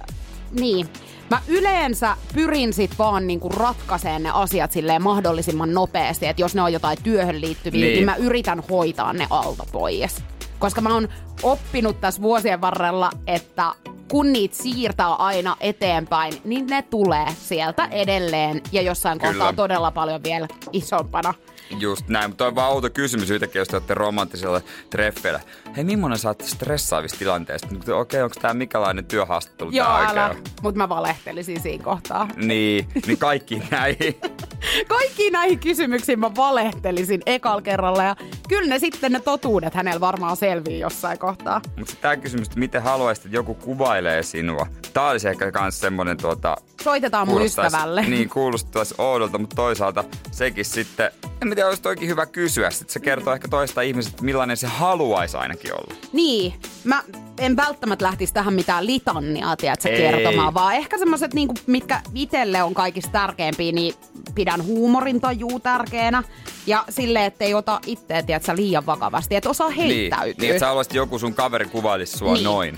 niin. 0.59 0.89
Mä 1.31 1.41
yleensä 1.47 2.17
pyrin 2.33 2.73
sit 2.73 2.91
vaan 2.99 3.27
niinku 3.27 3.49
ratkaiseen 3.49 4.23
ne 4.23 4.29
asiat 4.33 4.71
silleen 4.71 5.01
mahdollisimman 5.01 5.73
nopeasti, 5.73 6.27
että 6.27 6.41
jos 6.41 6.55
ne 6.55 6.61
on 6.61 6.73
jotain 6.73 6.97
työhön 7.03 7.41
liittyviä, 7.41 7.81
Niin. 7.81 7.87
niin, 7.87 7.95
niin 7.95 8.05
mä 8.05 8.15
yritän 8.15 8.63
hoitaa 8.69 9.13
ne 9.13 9.27
alta 9.29 9.63
pois. 9.71 10.23
Koska 10.59 10.81
mä 10.81 10.93
oon 10.93 11.07
oppinut 11.43 12.01
tässä 12.01 12.21
vuosien 12.21 12.61
varrella, 12.61 13.11
että 13.27 13.73
kun 14.11 14.33
niitä 14.33 14.55
siirtää 14.55 15.13
aina 15.13 15.57
eteenpäin, 15.59 16.33
niin 16.43 16.67
ne 16.67 16.81
tulee 16.81 17.27
sieltä 17.39 17.85
edelleen 17.91 18.61
ja 18.71 18.81
jossain 18.81 19.19
Kyllä. 19.19 19.33
kohtaa 19.33 19.53
todella 19.53 19.91
paljon 19.91 20.23
vielä 20.23 20.47
isompana. 20.73 21.33
Just 21.79 22.07
näin, 22.07 22.29
mutta 22.29 22.47
on 22.47 22.55
vaan 22.55 22.71
outo 22.71 22.89
kysymys 22.89 23.29
yhtäkkiä, 23.29 23.61
jos 23.61 23.67
te 23.67 23.75
olette 23.75 23.93
romanttisella 23.93 24.61
treffeillä. 24.89 25.39
Hei, 25.75 25.83
millainen 25.83 26.19
oot 26.27 26.41
stressaavista 26.41 27.19
tilanteista? 27.19 27.67
Okei, 27.67 27.93
okay, 27.93 28.21
onko 28.21 28.35
tämä 28.41 28.53
mikälainen 28.53 29.05
työhaastattelu 29.05 29.71
Joo, 29.71 29.87
tää 29.87 30.09
älä. 30.09 30.35
Mutta 30.61 30.77
mä 30.77 30.89
valehtelisin 30.89 31.61
siinä 31.61 31.83
kohtaa. 31.83 32.27
Niin, 32.35 32.87
niin 33.07 33.17
kaikki 33.17 33.63
näihin. 33.71 34.15
Kaikkiin 34.87 35.33
näihin 35.33 35.59
kysymyksiin 35.59 36.19
mä 36.19 36.35
valehtelisin 36.35 37.21
ekal 37.25 37.61
kerralla 37.61 38.03
ja 38.03 38.15
kyllä 38.47 38.69
ne 38.69 38.79
sitten 38.79 39.11
ne 39.11 39.19
totuudet 39.19 39.73
hänellä 39.73 39.99
varmaan 39.99 40.37
selvii 40.37 40.79
jossain 40.79 41.19
kohtaa. 41.19 41.61
Mutta 41.77 41.95
tämä 42.01 42.17
kysymys, 42.17 42.47
että 42.47 42.59
miten 42.59 42.81
haluaisit, 42.81 43.25
että 43.25 43.37
joku 43.37 43.55
kuvailee 43.55 44.23
sinua. 44.23 44.67
Tää 44.93 45.07
olisi 45.07 45.29
ehkä 45.29 45.51
kans 45.51 45.79
semmonen 45.79 46.17
tuota... 46.17 46.57
Soitetaan 46.81 47.27
mun 47.27 47.41
ystävälle. 47.41 48.01
Niin, 48.01 48.29
kuulostaisi 48.29 48.95
oudolta, 48.97 49.37
mutta 49.37 49.55
toisaalta 49.55 50.03
sekin 50.31 50.65
sitten... 50.65 51.11
En 51.41 51.49
tiedä, 51.49 51.67
olisi 51.67 51.81
toikin 51.81 52.07
hyvä 52.09 52.25
kysyä. 52.25 52.69
Sitten 52.69 52.93
se 52.93 52.99
kertoo 52.99 53.33
ehkä 53.33 53.47
toista 53.47 53.81
ihmisestä, 53.81 54.23
millainen 54.23 54.57
se 54.57 54.67
haluaisi 54.67 55.37
ainakin 55.37 55.73
olla. 55.73 55.93
Niin, 56.13 56.53
mä 56.83 57.03
en 57.37 57.55
välttämättä 57.55 58.05
lähtisi 58.05 58.33
tähän 58.33 58.53
mitään 58.53 58.85
litanniaa, 58.85 59.55
tiedätkö, 59.57 59.89
Ei. 59.89 59.97
kertomaan, 59.97 60.53
vaan 60.53 60.75
ehkä 60.75 60.97
semmoiset, 60.97 61.33
niinku, 61.33 61.53
mitkä 61.67 62.01
itselle 62.15 62.63
on 62.63 62.73
kaikista 62.73 63.11
tärkeimpiä, 63.11 63.71
niin 63.71 63.93
pidän 64.35 64.63
huumorin 64.65 65.21
tajuu 65.21 65.59
tärkeänä. 65.59 66.23
Ja 66.67 66.83
silleen, 66.89 67.25
ettei 67.25 67.53
ota 67.53 67.79
itseä, 67.85 68.23
tiedätkö, 68.23 68.55
liian 68.55 68.85
vakavasti, 68.85 69.35
että 69.35 69.49
osaa 69.49 69.69
Niin, 69.69 69.77
heittäytyä. 69.79 70.33
niin 70.41 70.49
että 70.51 70.59
sä 70.59 70.67
haluaisit, 70.67 70.91
että 70.91 70.97
joku 70.97 71.19
sun 71.19 71.33
kaveri 71.33 71.65
kuvailisi 71.65 72.17
sua 72.17 72.33
Niin. 72.33 72.43
noin. 72.43 72.77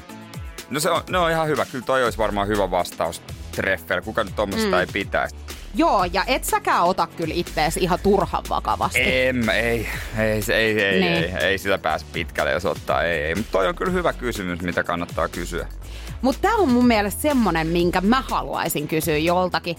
No 0.69 0.79
se 0.79 0.89
on, 0.89 1.01
ne 1.09 1.17
on 1.17 1.31
ihan 1.31 1.47
hyvä. 1.47 1.65
Kyllä 1.65 1.85
toi 1.85 2.03
olisi 2.03 2.17
varmaan 2.17 2.47
hyvä 2.47 2.71
vastaus 2.71 3.21
treffeillä. 3.51 4.01
Kuka 4.01 4.23
nyt 4.23 4.35
tommosesta 4.35 4.75
Mm. 4.75 4.79
ei 4.79 4.87
pitäisi. 4.93 5.35
Joo, 5.75 6.03
ja 6.13 6.23
et 6.27 6.43
säkään 6.43 6.83
ota 6.83 7.07
kyllä 7.07 7.33
ittees 7.37 7.77
ihan 7.77 7.99
turhan 8.03 8.43
vakavasti. 8.49 8.99
En, 9.03 9.49
ei, 9.49 9.87
ei, 10.17 10.43
ei, 10.53 10.81
ei, 10.81 11.01
Niin. 11.01 11.13
ei, 11.13 11.33
ei, 11.43 11.57
sitä 11.57 11.77
pääse 11.77 12.05
pitkälle, 12.13 12.51
jos 12.51 12.65
ottaa, 12.65 13.03
ei, 13.03 13.23
ei. 13.23 13.35
Mutta 13.35 13.51
toi 13.51 13.67
on 13.67 13.75
kyllä 13.75 13.91
hyvä 13.91 14.13
kysymys, 14.13 14.61
mitä 14.61 14.83
kannattaa 14.83 15.27
kysyä. 15.27 15.67
Mutta 16.21 16.41
tämä 16.41 16.55
on 16.55 16.71
mun 16.71 16.87
mielestä 16.87 17.21
semmonen, 17.21 17.67
minkä 17.67 18.01
mä 18.01 18.21
haluaisin 18.29 18.87
kysyä 18.87 19.17
joltakin. 19.17 19.75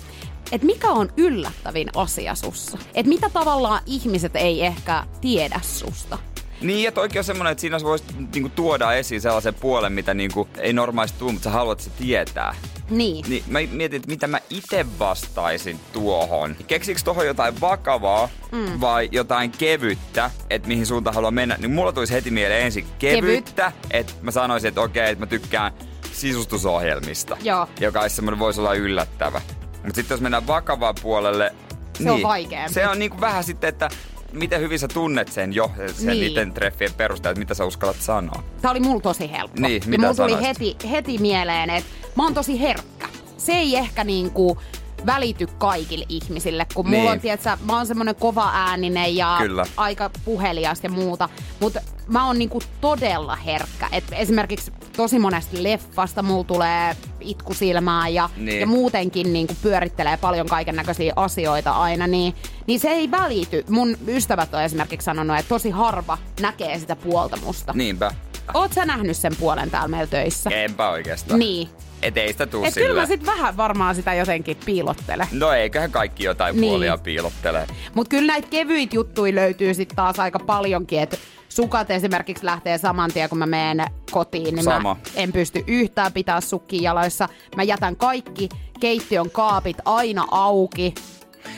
Että 0.53 0.67
mikä 0.67 0.89
on 0.89 1.13
yllättävin 1.17 1.89
asia 1.97 2.35
sussa? 2.35 2.79
Että 2.95 3.09
mitä 3.09 3.31
tavallaan 3.31 3.83
ihmiset 3.87 4.37
ei 4.37 4.67
ehkä 4.67 5.05
tiedä 5.21 5.61
susta? 5.63 6.19
Niin, 6.61 6.89
että 6.89 7.01
oikein 7.01 7.21
on 7.21 7.25
semmoinen, 7.25 7.53
että 7.53 7.61
siinä 7.61 7.81
voisi 7.83 8.05
niinku, 8.35 8.49
tuoda 8.49 8.93
esiin 8.93 9.21
sellaisen 9.21 9.55
puolen, 9.55 9.93
mitä 9.93 10.15
niinku, 10.15 10.49
ei 10.59 10.73
normaalisti 10.73 11.19
tule, 11.19 11.33
mutta 11.33 11.45
sä 11.45 11.51
haluat 11.51 11.81
se 11.81 11.91
tietää. 11.91 12.55
Niin. 12.93 13.25
Niin 13.29 13.45
mä 13.47 13.59
mietin, 13.71 13.97
että 13.97 14.11
mitä 14.11 14.27
mä 14.27 14.41
itse 14.51 14.87
vastaisin 14.99 15.81
tuohon. 15.93 16.57
Keksikö 16.67 17.01
tuohon 17.05 17.27
jotain 17.27 17.61
vakavaa 17.61 18.29
mm. 18.53 18.81
vai 18.81 19.09
jotain 19.13 19.51
kevyttä, 19.51 20.31
että 20.51 20.69
mihin 20.69 20.87
suuntaan 20.87 21.15
haluan 21.15 21.35
mennä? 21.35 21.57
Niin 21.59 21.71
mulla 21.71 21.93
tulisi 21.93 22.13
heti 22.13 22.31
mieleen 22.31 22.65
ensin 22.65 22.87
kevyttä, 22.99 23.73
että 23.91 24.13
mä 24.23 24.31
sanoisin, 24.31 24.69
että 24.69 24.81
okei, 24.81 25.11
että 25.11 25.23
mä 25.23 25.27
tykkään 25.27 25.73
sisustusohjelmista. 26.13 27.37
Joo. 27.43 27.69
Joka 27.81 28.01
olisi 28.01 28.17
semmoinen, 28.17 28.39
voisi 28.39 28.61
olla 28.61 28.75
yllättävä. 28.75 29.41
Mutta 29.73 29.95
sitten 29.95 30.15
jos 30.15 30.21
mennään 30.21 30.47
vakavaan 30.47 30.95
puolelle... 31.03 31.55
Se 32.03 32.11
on 32.11 32.23
vaikeampi. 32.23 32.73
Se 32.73 32.89
on 32.89 32.99
niinku 32.99 33.21
vähän 33.21 33.45
sitten, 33.45 33.69
että 33.69 33.89
miten 34.33 34.61
hyvin 34.61 34.79
sä 34.79 34.89
tunnet 34.89 35.29
sen 35.33 35.53
jo, 35.53 35.71
sen 35.77 36.07
Niin. 36.07 36.21
niiden 36.21 36.53
treffien 36.53 36.95
perusteella, 36.95 37.31
että 37.33 37.39
mitä 37.39 37.55
sä 37.55 37.65
uskallat 37.65 37.97
sanoa. 38.01 38.43
Tämä 38.63 38.73
oli 38.73 38.81
mulla 38.81 39.01
tosi 39.01 39.33
helppo. 39.33 39.61
Niin, 39.61 39.83
ja 39.83 39.89
mitä 39.89 40.03
mulla 40.03 40.29
tuli 40.29 40.43
heti, 40.47 40.77
heti 40.91 41.19
mieleen, 41.19 41.71
että 41.71 41.91
mä 42.17 42.23
oon 42.23 42.35
tosi 42.35 42.61
herkkä. 42.61 43.09
Se 43.37 43.53
ei 43.53 43.77
ehkä 43.77 44.05
niinku 44.05 44.59
välity 45.07 45.47
kaikille 45.59 46.05
ihmisille, 46.09 46.67
kun 46.75 46.87
mulla 46.87 46.99
Niin. 47.03 47.13
on, 47.13 47.21
tiedätkö, 47.21 47.51
mä 47.67 47.77
oon 47.77 47.87
semmonen 47.87 48.15
kova 48.15 48.51
ääninen 48.55 49.17
ja 49.17 49.37
Kyllä. 49.39 49.67
aika 49.77 50.11
puhelias 50.25 50.81
ja 50.83 50.91
muuta, 50.91 51.29
mutta 51.61 51.81
mä 52.13 52.27
oon 52.27 52.39
niinku 52.39 52.63
todella 52.81 53.37
herkkä. 53.37 53.89
Et 53.93 54.05
esimerkiksi 54.13 54.73
tosi 54.97 55.19
monesta 55.19 55.57
leffasta 55.63 56.23
mulla 56.23 56.45
tulee 56.45 56.97
itku 57.21 57.55
silmään 57.55 58.15
ja, 58.15 58.31
Niin. 58.37 58.61
ja 58.61 58.67
muutenkin 58.67 59.33
niinku 59.33 59.55
pyörittelee 59.63 60.17
paljon 60.17 60.47
kaiken 60.47 60.77
näköisiä 60.77 61.13
asioita 61.17 61.71
aina, 61.73 62.07
niin, 62.07 62.35
niin 62.67 62.81
se 62.81 62.89
ei 62.89 63.11
välity. 63.11 63.65
Mun 63.69 63.97
ystävät 64.09 64.55
on 64.55 64.63
esimerkiksi 64.63 65.05
sanonut, 65.05 65.39
että 65.39 65.49
tosi 65.49 65.71
harva 65.71 66.19
näkee 66.41 66.79
sitä 66.79 66.97
puolta 66.97 67.37
musta. 67.37 67.73
Niinpä. 67.73 68.11
Oot 68.55 68.73
sä 68.73 68.85
nähnyt 68.85 69.17
sen 69.17 69.37
puolen 69.41 69.71
täällä 69.71 69.89
meillä 69.89 70.07
töissä? 70.07 70.51
Enpä 70.51 70.89
oikeastaan. 70.91 71.39
Niin. 71.39 71.69
Et 72.03 72.17
ei 72.17 72.33
sitä 72.33 72.47
tuu 72.47 72.65
Et 72.65 72.75
kyllä 72.75 73.01
mä 73.01 73.07
sit 73.07 73.27
vähän 73.27 73.57
varmaan 73.57 73.95
sitä 73.95 74.15
jotenkin 74.15 74.57
piilottele. 74.65 75.29
No 75.33 75.53
eiköhän 75.53 75.91
kaikki 75.91 76.25
jotain 76.25 76.57
Niin. 76.61 76.71
puolia 76.71 76.99
piilottelee. 76.99 77.67
Mut 77.95 78.09
kyllä 78.09 78.27
näitä 78.33 78.49
kevyitä 78.51 78.97
juttuja 78.97 79.35
löytyy 79.35 79.75
sit 79.75 79.89
taas 79.97 80.19
aika 80.21 80.39
paljonkin, 80.39 81.01
että 81.01 81.17
sukat 81.57 81.91
esimerkiksi 81.91 82.47
lähtee 82.47 82.79
saman 82.79 83.11
tien, 83.13 83.29
kun 83.29 83.39
mä 83.39 83.47
menen 83.47 83.87
kotiin, 84.11 84.55
niin 84.55 84.65
Sama. 84.65 84.95
mä 84.95 85.01
en 85.17 85.33
pysty 85.33 85.65
yhtään 85.67 86.13
pitää 86.13 86.41
sukkia 86.41 86.83
jaloissa. 86.83 87.29
Mä 87.57 87.63
jätän 87.63 87.97
kaikki 87.97 88.49
keittiön 88.81 89.31
kaapit 89.31 89.77
aina 89.85 90.25
auki. 90.31 90.95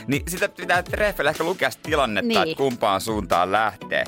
Niin 0.06 0.22
sitä 0.28 0.48
pitää 0.48 0.82
treffeillä 0.82 1.30
ehkä 1.30 1.44
lukea 1.44 1.70
sitä 1.70 1.82
tilannetta, 1.82 2.28
Niin. 2.28 2.42
että 2.42 2.56
kumpaan 2.56 3.00
suuntaan 3.00 3.52
lähtee. 3.52 4.04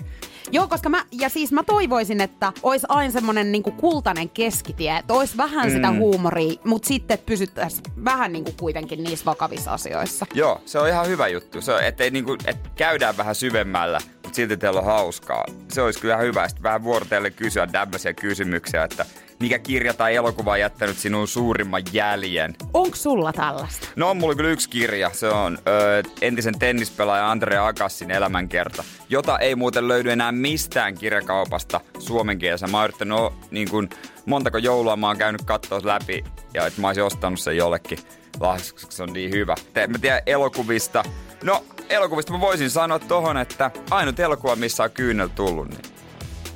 Joo, 0.50 0.68
koska 0.68 0.88
mä, 0.88 1.04
ja 1.12 1.28
siis 1.28 1.52
mä 1.52 1.62
toivoisin, 1.62 2.20
että 2.20 2.52
olisi 2.62 2.86
aina 2.88 3.12
semmonen 3.12 3.52
niinku 3.52 3.70
kultainen 3.70 4.28
keskitie, 4.28 4.96
että 4.96 5.14
olisi 5.14 5.36
vähän 5.36 5.68
mm. 5.68 5.72
sitä 5.74 5.90
huumoria, 5.90 6.60
mutta 6.64 6.88
sitten 6.88 7.18
pysyttäisiin 7.26 7.82
vähän 8.04 8.32
niinku 8.32 8.52
kuitenkin 8.60 9.04
niissä 9.04 9.24
vakavissa 9.24 9.72
asioissa. 9.72 10.26
Joo, 10.34 10.60
se 10.66 10.78
on 10.78 10.88
ihan 10.88 11.06
hyvä 11.06 11.28
juttu. 11.28 11.60
Se 11.60 11.72
on, 11.72 11.84
ettei 11.84 12.10
niinku, 12.10 12.36
et 12.46 12.56
käydään 12.76 13.16
vähän 13.16 13.34
syvemmällä, 13.34 13.98
mutta 14.12 14.36
silti 14.36 14.56
teillä 14.56 14.80
on 14.80 14.86
hauskaa. 14.86 15.44
Se 15.68 15.82
olisi 15.82 16.00
kyllä 16.00 16.16
hyvä. 16.16 16.48
Sitten 16.48 16.62
vähän 16.62 16.82
vuorotelle 16.82 17.30
kysyä 17.30 17.66
tämmöisiä 17.66 18.14
kysymyksiä, 18.14 18.84
että 18.84 19.06
mikä 19.40 19.58
kirja 19.58 19.94
tai 19.94 20.14
elokuva 20.14 20.52
on 20.52 20.60
jättänyt 20.60 20.98
sinun 20.98 21.28
suurimman 21.28 21.82
jäljen? 21.92 22.54
Onko 22.74 22.96
sulla 22.96 23.32
tällaista? 23.32 23.88
No 23.96 24.10
on 24.10 24.16
mulla 24.16 24.34
kyllä 24.34 24.50
yksi 24.50 24.68
kirja. 24.70 25.10
Se 25.12 25.28
on 25.28 25.58
ö, 25.68 26.02
entisen 26.20 26.58
tennispelaaja 26.58 27.30
Andrea 27.30 27.66
Agassin 27.66 28.10
elämänkerta, 28.10 28.84
jota 29.08 29.38
ei 29.38 29.54
muuten 29.54 29.88
löydy 29.88 30.10
enää 30.10 30.32
mistään 30.32 30.94
kirjakaupasta 30.94 31.80
suomen 31.98 32.38
kielessä. 32.38 32.66
Mä 32.66 32.76
oon 32.76 32.84
yrittänyt 32.84 33.18
o- 33.18 33.34
niin 33.50 33.70
kun, 33.70 33.88
montako 34.26 34.58
joulua 34.58 34.96
mä 34.96 35.06
oon 35.06 35.18
käynyt 35.18 35.42
katsoa 35.42 35.80
läpi 35.84 36.24
ja 36.54 36.66
että 36.66 36.80
mä 36.80 36.88
oisin 36.88 37.04
ostanut 37.04 37.40
sen 37.40 37.56
jollekin 37.56 37.98
lahjaksi, 38.40 38.86
se 38.90 39.02
on 39.02 39.12
niin 39.12 39.30
hyvä. 39.30 39.54
Te, 39.72 39.86
mä 39.86 39.98
tiedän 39.98 40.20
elokuvista. 40.26 41.04
No, 41.42 41.64
elokuvista 41.88 42.32
mä 42.32 42.40
voisin 42.40 42.70
sanoa 42.70 42.98
tohon, 42.98 43.36
että 43.38 43.70
ainut 43.90 44.20
elokuva, 44.20 44.56
missä 44.56 44.82
on 44.82 44.90
kyynel 44.90 45.28
tullut, 45.28 45.68
niin 45.68 45.82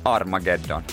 Armageddon. 0.05 0.83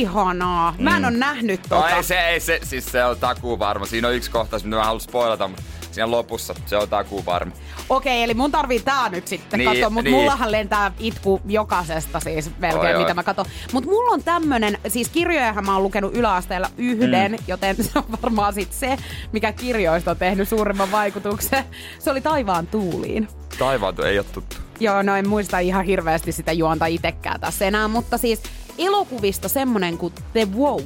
Ihanaa. 0.00 0.74
Mä 0.78 0.96
en 0.96 1.04
ole 1.04 1.16
nähnyt 1.16 1.62
tota. 1.62 1.84
Ai 1.84 2.04
se 2.04 2.18
ei, 2.20 2.40
se, 2.40 2.60
siis 2.62 2.86
se 2.86 3.04
on 3.04 3.16
takuu 3.16 3.58
varma. 3.58 3.86
Siinä 3.86 4.08
on 4.08 4.14
yksi 4.14 4.30
kohtaus, 4.30 4.64
mitä 4.64 4.76
mä 4.76 4.84
haluan 4.84 5.00
spoilata, 5.00 5.48
mutta 5.48 5.62
siinä 5.90 6.10
lopussa 6.10 6.54
se 6.66 6.76
on 6.76 6.88
takuu 6.88 7.26
varma. 7.26 7.52
Okei, 7.88 8.22
eli 8.22 8.34
mun 8.34 8.50
tarvii 8.52 8.80
tää 8.80 9.08
nyt 9.08 9.28
sitten 9.28 9.58
Niin, 9.58 9.70
katsoa, 9.70 9.90
mutta 9.90 10.10
niin. 10.10 10.16
mullahan 10.16 10.52
lentää 10.52 10.92
itku 10.98 11.40
jokaisesta 11.46 12.20
siis 12.20 12.50
melkein, 12.58 12.86
Oi, 12.86 12.94
oi. 12.94 13.00
mitä 13.00 13.14
mä 13.14 13.22
katson. 13.22 13.46
Mutta 13.72 13.90
mulla 13.90 14.12
on 14.12 14.22
tämmönen, 14.22 14.78
siis 14.88 15.08
kirjojahan 15.08 15.66
mä 15.66 15.74
oon 15.74 15.82
lukenut 15.82 16.14
yläasteella 16.14 16.70
yhden, 16.78 17.32
mm. 17.32 17.38
joten 17.48 17.76
se 17.84 17.90
on 17.98 18.04
varmaan 18.22 18.54
sit 18.54 18.72
se, 18.72 18.96
mikä 19.32 19.52
kirjoista 19.52 20.10
on 20.10 20.16
tehnyt 20.16 20.48
suurimman 20.48 20.90
vaikutuksen. 20.92 21.64
Se 21.98 22.10
oli 22.10 22.20
Taivaan 22.20 22.66
tuuliin. 22.66 23.28
Taivaantu 23.58 24.02
ei 24.02 24.18
ole 24.18 24.26
tuttu. 24.32 24.56
Joo, 24.80 25.02
no 25.02 25.16
en 25.16 25.28
muista 25.28 25.58
ihan 25.58 25.84
hirveästi 25.84 26.32
sitä 26.32 26.52
juonta 26.52 26.86
itekään 26.86 27.40
tässä 27.40 27.64
enää, 27.64 27.88
mutta 27.88 28.18
siis 28.18 28.42
elokuvista 28.78 29.48
semmonen 29.48 29.98
kuin 29.98 30.12
The 30.32 30.48
Wow. 30.56 30.80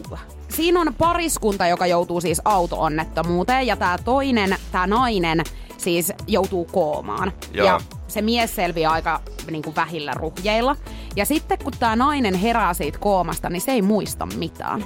Siinä 0.49 0.80
on 0.80 0.94
pariskunta, 0.99 1.66
joka 1.66 1.87
joutuu 1.87 2.20
siis 2.20 2.40
auto-onnettomuuteen 2.44 3.66
ja 3.66 3.76
tämä 3.76 3.99
toinen, 4.04 4.56
tämä 4.73 4.87
nainen 4.87 5.44
siis 5.76 6.12
joutuu 6.26 6.64
koomaan. 6.64 7.32
Joo. 7.52 7.66
Ja 7.66 7.80
se 8.09 8.23
mies 8.23 8.54
selviää 8.56 8.92
aika 8.92 9.20
niin 9.50 9.62
kuin 9.62 9.76
vähillä 9.76 10.14
ruhjeilla. 10.14 10.76
Ja 11.16 11.25
sitten 11.25 11.59
kun 11.64 11.73
tämä 11.78 11.97
nainen 11.97 12.35
herää 12.35 12.75
siitä 12.75 12.99
koomasta, 12.99 13.50
niin 13.50 13.61
se 13.61 13.73
ei 13.73 13.82
muista 13.82 14.26
mitään. 14.26 14.85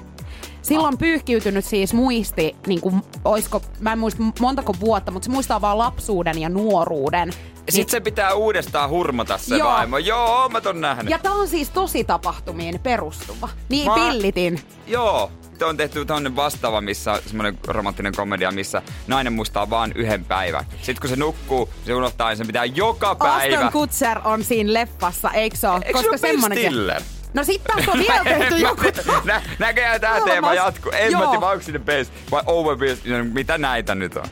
Silloin 0.64 0.99
pyyhkiytynyt 0.99 1.64
siis 1.64 1.92
muisti, 1.94 2.56
niin 2.66 2.80
kuin, 2.80 3.02
oisko, 3.25 3.62
mä 3.80 3.92
en 3.92 3.99
muista 3.99 4.23
montako 4.40 4.75
vuotta, 4.80 5.11
mutta 5.11 5.26
se 5.26 5.33
muistaa 5.33 5.61
vaan 5.61 5.78
lapsuuden 5.78 6.38
ja 6.40 6.49
nuoruuden. 6.49 7.33
Sitten 7.68 7.90
se 7.90 8.00
pitää 8.00 8.35
uudestaan 8.35 8.90
hurmata 8.90 9.38
se 9.38 9.56
Joo. 9.56 9.68
vaimo. 9.71 9.99
Joo, 9.99 10.49
mä 10.49 10.61
ton 10.61 10.80
nähnyt. 10.80 11.11
Ja 11.11 11.18
tää 11.18 11.33
on 11.33 11.49
siis 11.49 11.71
tosi 11.71 12.04
tapahtumiin 12.04 12.80
perustuva. 12.80 13.49
Niin 13.68 13.87
Mä- 13.88 13.94
pillitin. 13.94 14.61
Joo. 14.87 15.30
Tuo 15.59 15.68
on 15.68 15.76
tehty 15.76 16.04
tämmönen 16.04 16.37
vastaava, 16.37 16.80
missä 16.80 17.23
semmoinen 17.26 17.59
romanttinen 17.68 18.12
komedia, 18.16 18.50
missä 18.50 18.83
nainen 19.06 19.33
muistaa 19.33 19.71
vaan 19.71 19.92
yhden 19.94 20.25
päivän. 20.25 20.64
Sitten 20.76 21.00
kun 21.00 21.11
se 21.11 21.16
nukkuu, 21.16 21.68
se 21.87 21.94
unohtaa, 21.94 22.28
niin 22.28 22.37
sen 22.37 22.47
pitää 22.47 22.64
joka 22.64 23.14
päivä. 23.14 23.56
Aston 23.59 23.73
Kutcher 23.73 24.18
on 24.25 24.44
siinä 24.44 24.73
leffassa, 24.73 25.30
eikö 25.30 25.56
se 25.56 25.68
ole? 25.68 25.80
Eikö 25.85 26.00
se 26.00 26.09
ole 26.09 26.18
Ben 26.18 26.30
semmonenkin- 26.35 26.66
Stiller? 26.73 27.02
No 27.35 27.45
sit 27.45 27.64
taas 27.64 27.88
on 27.88 27.99
vielä 27.99 28.25
tehty 28.25 28.57
joku... 28.57 28.83
Nä, 29.25 29.43
näköjään 29.59 30.00
tää 30.00 30.11
Kolmas. 30.12 30.31
teema 30.31 30.55
jatkuu. 30.55 30.93
En 30.95 31.12
mä 31.12 31.19
Joo. 31.23 31.31
tiedä, 31.31 31.47
onko 31.47 31.62
sinne 31.64 31.79
base 31.79 32.07
vai 32.31 32.43
over 32.47 32.76
base. 32.76 33.23
Mitä 33.33 33.59
näitä 33.59 33.95
nyt 33.95 34.17
on? 34.17 34.25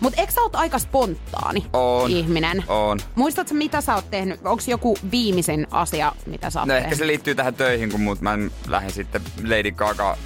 Mut 0.00 0.14
eikö 0.16 0.32
sä 0.32 0.40
oot 0.40 0.54
aika 0.56 0.78
spontaani 0.78 1.66
On. 1.72 2.10
ihminen? 2.10 2.64
On. 2.68 2.98
Muistatko 3.14 3.54
mitä 3.54 3.80
sä 3.80 3.94
oot 3.94 4.10
tehnyt? 4.10 4.40
Onko 4.44 4.62
joku 4.66 4.98
viimeisen 5.10 5.66
asia, 5.70 6.12
mitä 6.26 6.50
sä 6.50 6.60
oot 6.60 6.68
No 6.68 6.74
tehnyt? 6.74 6.84
ehkä 6.84 6.96
se 6.96 7.06
liittyy 7.06 7.34
tähän 7.34 7.54
töihin, 7.54 7.90
kun 7.90 8.00
mut 8.00 8.20
mä 8.20 8.38
lähdin 8.68 8.92
sitten 8.92 9.22
Lady 9.44 9.70
Gaga, 9.70 10.16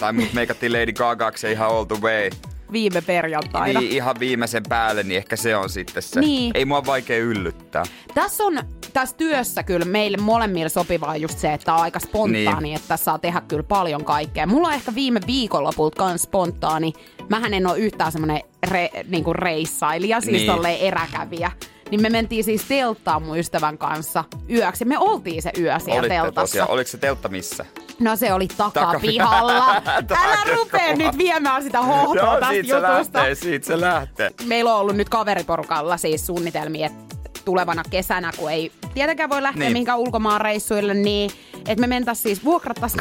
tai 0.00 0.12
mut 0.12 0.32
meikattiin 0.32 0.72
Lady 0.72 0.92
Gagaksi 0.92 1.52
ihan 1.52 1.68
all 1.68 1.84
the 1.84 1.96
way. 2.00 2.30
Viime 2.74 3.00
perjantaina. 3.00 3.80
Niin, 3.80 3.92
ihan 3.92 4.16
viimeisen 4.20 4.62
päälle, 4.68 5.02
niin 5.02 5.16
ehkä 5.16 5.36
se 5.36 5.56
on 5.56 5.70
sitten 5.70 6.02
se. 6.02 6.20
Niin. 6.20 6.50
Ei 6.54 6.64
mua 6.64 6.86
vaikea 6.86 7.18
yllyttää. 7.18 7.82
Tässä 8.14 8.44
on 8.44 8.58
tässä 8.92 9.16
työssä 9.16 9.62
kyllä 9.62 9.84
meille 9.84 10.16
molemmille 10.16 10.68
sopivaa 10.68 11.16
just 11.16 11.38
se, 11.38 11.52
että 11.52 11.74
on 11.74 11.80
aika 11.80 11.98
spontaani, 11.98 12.60
Niin. 12.62 12.76
että 12.76 12.96
saa 12.96 13.18
tehdä 13.18 13.40
kyllä 13.48 13.62
paljon 13.62 14.04
kaikkea. 14.04 14.46
Mulla 14.46 14.68
on 14.68 14.74
ehkä 14.74 14.94
viime 14.94 15.20
viikonlopulta 15.26 15.96
kans 15.96 16.22
spontaani. 16.22 16.92
Mähän 17.28 17.54
en 17.54 17.66
ole 17.66 17.78
yhtään 17.78 18.12
semmonen 18.12 18.40
re, 18.68 18.90
niinku 19.08 19.32
reissailija, 19.32 20.20
siis 20.20 20.32
Niin. 20.32 20.46
tolleen 20.50 20.80
eräkävijä. 20.80 21.50
Niin 21.90 22.02
me 22.02 22.10
mentiin 22.10 22.44
siis 22.44 22.64
telttaan 22.64 23.22
mun 23.22 23.38
ystävän 23.38 23.78
kanssa 23.78 24.24
yöksi. 24.50 24.84
Me 24.84 24.98
oltiin 24.98 25.42
se 25.42 25.50
yö 25.58 25.78
siellä 25.78 26.00
Olitte 26.00 26.14
teltassa. 26.14 26.40
tosiaan. 26.40 26.70
Oliko 26.70 26.90
se 26.90 26.98
teltta 26.98 27.28
missä? 27.28 27.66
No 28.00 28.16
se 28.16 28.32
oli 28.32 28.48
takapihalla. 28.56 29.68
Älä 30.24 30.38
rupee 30.56 30.96
nyt 30.96 31.18
viemään 31.18 31.62
sitä 31.62 31.82
hohtoa 31.82 32.40
tästä 32.40 32.48
siitä 32.50 32.68
se 32.68 32.74
jutusta. 32.76 33.18
lähtee, 33.18 33.34
siitä 33.34 33.66
se 33.66 33.80
lähtee. 33.80 34.30
Meillä 34.46 34.74
on 34.74 34.80
ollut 34.80 34.96
nyt 34.96 35.08
kaveriporukalla 35.08 35.96
siis 35.96 36.26
suunnitelmia, 36.26 36.86
että 36.86 37.13
tulevana 37.44 37.82
kesänä, 37.90 38.30
kun 38.38 38.50
ei 38.50 38.72
tietenkään 38.94 39.30
voi 39.30 39.42
lähteä 39.42 39.62
Niin. 39.64 39.72
mihinkään 39.72 39.98
ulkomaan 39.98 40.40
reissuille, 40.40 40.94
niin 40.94 41.30
että 41.68 41.80
me 41.80 41.86
mentäis 41.86 42.22
siis 42.22 42.44
vuokrattais 42.44 42.96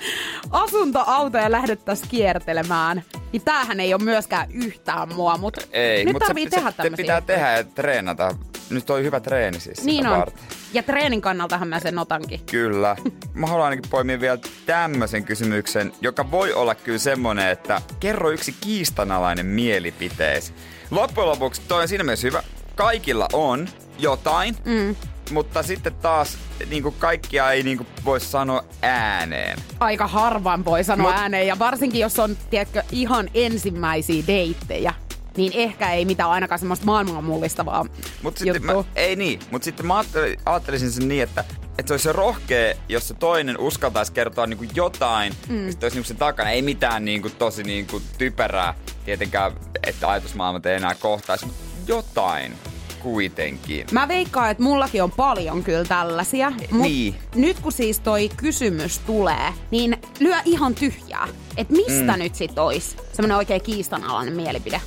asuntoauto 0.50 1.38
ja 1.38 1.50
lähdettäis 1.52 2.02
kiertelemään. 2.08 3.02
Niin 3.32 3.42
tämähän 3.42 3.80
ei 3.80 3.94
ole 3.94 4.02
myöskään 4.02 4.52
yhtään 4.52 5.14
mua, 5.14 5.36
mutta 5.38 5.60
Ei, 5.72 6.04
nyt 6.04 6.12
mutta 6.12 6.26
tarvii 6.26 6.44
se, 6.44 6.50
tehdä 6.50 6.72
se 6.82 6.90
pitää 6.96 7.20
tehdä 7.20 7.52
ja 7.56 7.64
treenata. 7.64 8.34
Nyt 8.70 8.90
on 8.90 9.02
hyvä 9.02 9.20
treeni 9.20 9.60
siis 9.60 9.84
Niin 9.84 10.06
on. 10.06 10.18
varten. 10.18 10.44
Ja 10.72 10.82
treenin 10.82 11.20
kannaltahan 11.20 11.68
mä 11.68 11.80
sen 11.80 11.98
otankin. 11.98 12.40
Kyllä. 12.50 12.96
Mä 13.34 13.46
haluan 13.46 13.64
ainakin 13.68 13.90
poimia 13.90 14.20
vielä 14.20 14.38
tämmöisen 14.66 15.24
kysymyksen, 15.24 15.92
joka 16.00 16.30
voi 16.30 16.52
olla 16.52 16.74
kyllä 16.74 16.98
semmonen, 16.98 17.48
että 17.48 17.82
kerro 18.00 18.30
yksi 18.30 18.54
kiistanalainen 18.60 19.46
mielipiteesi. 19.46 20.52
Loppujen 20.90 21.28
lopuksi 21.28 21.62
toi 21.68 21.82
on 21.82 21.88
siinä 21.88 22.04
mielessä 22.04 22.26
hyvä. 22.26 22.42
Kaikilla 22.78 23.28
on 23.32 23.68
jotain, 23.98 24.56
mm. 24.64 24.96
mutta 25.30 25.62
sitten 25.62 25.94
taas 25.94 26.38
niin 26.70 26.82
kuin 26.82 26.94
kaikkia 26.98 27.52
ei 27.52 27.62
niin 27.62 27.76
kuin 27.76 27.86
voi 28.04 28.20
sanoa 28.20 28.64
ääneen. 28.82 29.58
Aika 29.80 30.06
harvan 30.06 30.64
voi 30.64 30.84
sanoa 30.84 31.10
Mut- 31.10 31.14
ääneen, 31.14 31.46
ja 31.46 31.58
varsinkin 31.58 32.00
jos 32.00 32.18
on, 32.18 32.36
tiedätkö, 32.50 32.82
ihan 32.92 33.28
ensimmäisiä 33.34 34.22
deittejä, 34.26 34.94
niin 35.36 35.52
ehkä 35.54 35.92
ei 35.92 36.04
mitään 36.04 36.30
ainakaan 36.30 36.58
semmoista 36.58 36.86
maailman 36.86 37.24
mullistavaa 37.24 37.86
Mut 38.22 38.36
sitten 38.36 38.64
mä, 38.64 38.72
ei 38.96 39.16
niin, 39.16 39.40
mutta 39.50 39.64
sitten 39.64 39.86
mä 39.86 40.04
ajattelisin 40.46 40.92
sen 40.92 41.08
niin, 41.08 41.22
että, 41.22 41.44
että 41.78 41.86
se 41.86 41.92
olisi 41.92 42.02
se 42.02 42.12
rohkea, 42.12 42.74
jos 42.88 43.08
se 43.08 43.14
toinen 43.14 43.60
uskaltaisi 43.60 44.12
kertoa 44.12 44.46
niinku 44.46 44.64
jotain, 44.74 45.34
mm. 45.48 45.64
ja 45.64 45.70
sitten 45.70 45.86
olisi 45.86 45.96
niinku 45.96 46.08
sen 46.08 46.16
takana. 46.16 46.50
Ei 46.50 46.62
mitään 46.62 47.04
niinku 47.04 47.30
tosi 47.30 47.62
niinku 47.62 48.02
typerää, 48.18 48.74
tietenkään, 49.04 49.52
että 49.86 50.10
ajatusmaailmat 50.10 50.66
ei 50.66 50.76
enää 50.76 50.94
kohtaisi, 50.94 51.46
jotain 51.88 52.52
kuitenkin. 52.98 53.86
Mä 53.92 54.08
veikkaan, 54.08 54.50
että 54.50 54.62
mullakin 54.62 55.02
on 55.02 55.10
paljon 55.10 55.64
kyllä 55.64 55.84
tällaisia. 55.84 56.52
Mut 56.70 56.82
niin. 56.82 57.14
nyt 57.34 57.60
kun 57.60 57.72
siis 57.72 58.00
toi 58.00 58.28
kysymys 58.36 58.98
tulee, 58.98 59.52
niin 59.70 59.96
lyö 60.20 60.36
ihan 60.44 60.74
tyhjää. 60.74 61.28
Että 61.56 61.74
mistä 61.74 62.12
mm. 62.12 62.18
nyt 62.18 62.34
sit 62.34 62.58
ois 62.58 62.96
semmonen 63.12 63.36
oikein 63.36 63.62
kiistanalainen 63.62 64.34
mielipide? 64.34 64.80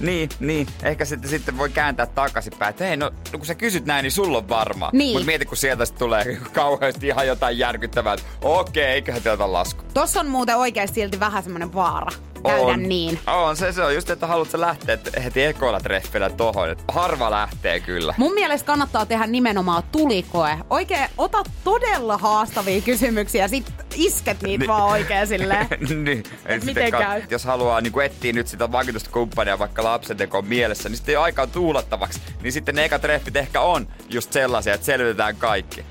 Niin, 0.00 0.28
niin. 0.40 0.66
Ehkä 0.82 1.04
sitten, 1.04 1.30
sitten 1.30 1.58
voi 1.58 1.70
kääntää 1.70 2.06
takaisinpäin, 2.06 2.70
että 2.70 2.84
hei, 2.84 2.96
no, 2.96 3.10
no 3.32 3.38
kun 3.38 3.46
sä 3.46 3.54
kysyt 3.54 3.86
näin, 3.86 4.02
niin 4.02 4.12
sulla 4.12 4.38
on 4.38 4.48
varma. 4.48 4.90
Niin. 4.92 5.12
Mutta 5.12 5.26
mieti, 5.26 5.44
kun 5.44 5.56
sieltä 5.56 5.84
tulee 5.98 6.38
kauheasti 6.52 7.06
ihan 7.06 7.26
jotain 7.26 7.58
järkyttävää, 7.58 8.14
että 8.14 8.26
okei, 8.42 8.84
eiköhän 8.84 9.22
teiltä 9.22 9.52
lasku. 9.52 9.82
Tossa 9.94 10.20
on 10.20 10.28
muuten 10.28 10.56
oikeasti 10.56 11.00
silti 11.00 11.20
vähän 11.20 11.42
semmonen 11.42 11.74
vaara 11.74 12.10
käydä 12.42 12.62
on. 12.62 12.82
niin. 12.82 13.18
On, 13.26 13.56
se, 13.56 13.72
se 13.72 13.82
on 13.82 13.94
just, 13.94 14.10
että 14.10 14.26
haluatko 14.26 14.60
lähteä 14.60 14.98
heti 15.24 15.42
ekoilla 15.42 15.80
treffillä 15.80 16.30
tohon. 16.30 16.76
Harva 16.88 17.30
lähtee 17.30 17.80
kyllä. 17.80 18.14
Mun 18.16 18.34
mielestä 18.34 18.66
kannattaa 18.66 19.06
tehdä 19.06 19.26
nimenomaan 19.26 19.82
tulikoe. 19.92 20.58
Oikein 20.70 21.08
ota 21.18 21.42
todella 21.64 22.18
haastavia 22.18 22.80
kysymyksiä 22.80 23.44
ja 23.44 23.48
sit 23.48 23.72
isket 23.94 24.42
niitä 24.42 24.66
vaan 24.66 24.90
oikein 24.90 25.26
silleen. 25.26 25.66
niin, 26.04 26.22
et 26.46 26.64
miten 26.64 26.90
käy? 26.90 27.22
Jos 27.30 27.44
haluaa 27.44 27.80
niin 27.80 28.00
etsiä 28.04 28.32
nyt 28.32 28.48
sitä 28.48 28.72
vakituista 28.72 29.10
kumppania 29.10 29.58
vaikka 29.58 29.84
lapsentekoon 29.84 30.46
mielessä, 30.46 30.88
niin 30.88 30.96
sitten 30.96 31.12
ei 31.12 31.16
ole 31.16 31.24
aikaa 31.24 31.46
tuulattavaksi. 31.46 32.20
Niin 32.42 32.52
sitten 32.52 32.74
ne 32.74 32.84
ekat 32.84 33.02
treffit 33.02 33.36
ehkä 33.36 33.60
on 33.60 33.88
just 34.08 34.32
sellaisia, 34.32 34.74
että 34.74 34.86
selvitetään 34.86 35.36
kaikki. 35.36 35.84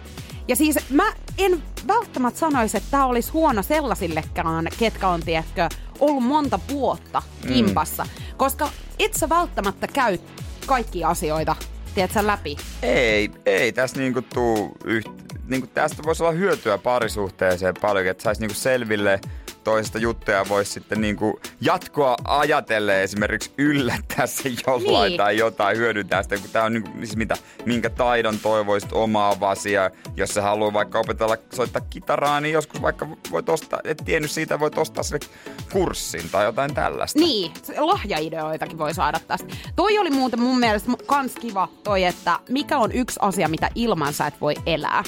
Ja 0.47 0.55
siis 0.55 0.89
mä 0.89 1.13
en 1.38 1.63
välttämättä 1.88 2.39
sanoisi, 2.39 2.77
että 2.77 2.91
tämä 2.91 3.05
olisi 3.05 3.31
huono 3.31 3.63
sellaisillekaan, 3.63 4.67
ketkä 4.79 5.07
on, 5.07 5.21
tiedätkö, 5.21 5.69
ollut 5.99 6.23
monta 6.23 6.59
vuotta 6.71 7.21
kimpassa. 7.47 8.03
Mm. 8.03 8.09
Koska 8.38 8.69
et 8.99 9.13
sä 9.13 9.29
välttämättä 9.29 9.88
käy 9.88 10.17
kaikkia 10.65 11.07
asioita, 11.07 11.55
tiedätkö, 11.95 12.27
läpi. 12.27 12.57
Ei, 12.81 13.31
ei 13.45 13.71
tässä 13.71 13.97
niinku 13.97 14.21
tuu 14.21 14.77
yht... 14.85 15.07
Niinku 15.47 15.67
tästä 15.67 16.03
voisi 16.03 16.23
olla 16.23 16.31
hyötyä 16.31 16.77
parisuhteeseen 16.77 17.73
paljon, 17.81 18.07
että 18.07 18.23
saisi 18.23 18.41
niinku 18.41 18.55
selville 18.59 19.19
toisesta 19.69 19.97
juttuja 19.99 20.45
voisi 20.49 20.71
sitten 20.71 21.01
niinku 21.01 21.39
jatkoa 21.62 22.15
ajatellen 22.23 23.01
esimerkiksi 23.01 23.51
yllättää 23.58 24.27
se 24.27 24.51
jollain 24.67 25.10
Niin. 25.10 25.17
tai 25.17 25.38
jotain 25.38 25.77
hyödyntää 25.77 26.23
sitä, 26.23 26.38
kun 26.38 26.49
tää 26.49 26.63
on 26.63 26.73
niinku, 26.73 26.89
siis 26.97 27.15
mitä, 27.15 27.38
minkä 27.65 27.89
taidon 27.89 28.39
toivoisit 28.39 28.93
omaavasi 28.93 29.71
ja 29.71 29.91
jos 30.15 30.29
sä 30.29 30.41
haluaa 30.41 30.73
vaikka 30.73 30.99
opetella 30.99 31.38
soittaa 31.53 31.82
kitaraa, 31.89 32.41
niin 32.41 32.53
joskus 32.53 32.82
vaikka 32.82 33.08
voit 33.32 33.49
ostaa, 33.49 33.79
et 33.84 34.01
tiennyt 34.05 34.32
siitä, 34.32 34.60
voit 34.60 34.77
ostaa 34.77 35.03
sille 35.03 35.19
kurssin 35.71 36.29
tai 36.32 36.45
jotain 36.45 36.73
tällaista. 36.73 37.19
Niin, 37.19 37.51
lahjaideoitakin 37.77 38.77
voi 38.77 38.93
saada 38.93 39.19
tästä. 39.27 39.55
Toi 39.75 39.97
oli 39.99 40.10
muuten 40.10 40.39
mun 40.41 40.60
mielestä 40.60 40.91
kans 41.05 41.36
kiva 41.36 41.67
toi, 41.84 42.03
että 42.03 42.39
mikä 42.49 42.77
on 42.77 42.91
yksi 42.91 43.19
asia, 43.21 43.47
mitä 43.49 43.69
ilman 43.75 44.13
sä 44.13 44.27
et 44.27 44.41
voi 44.41 44.55
elää. 44.65 45.03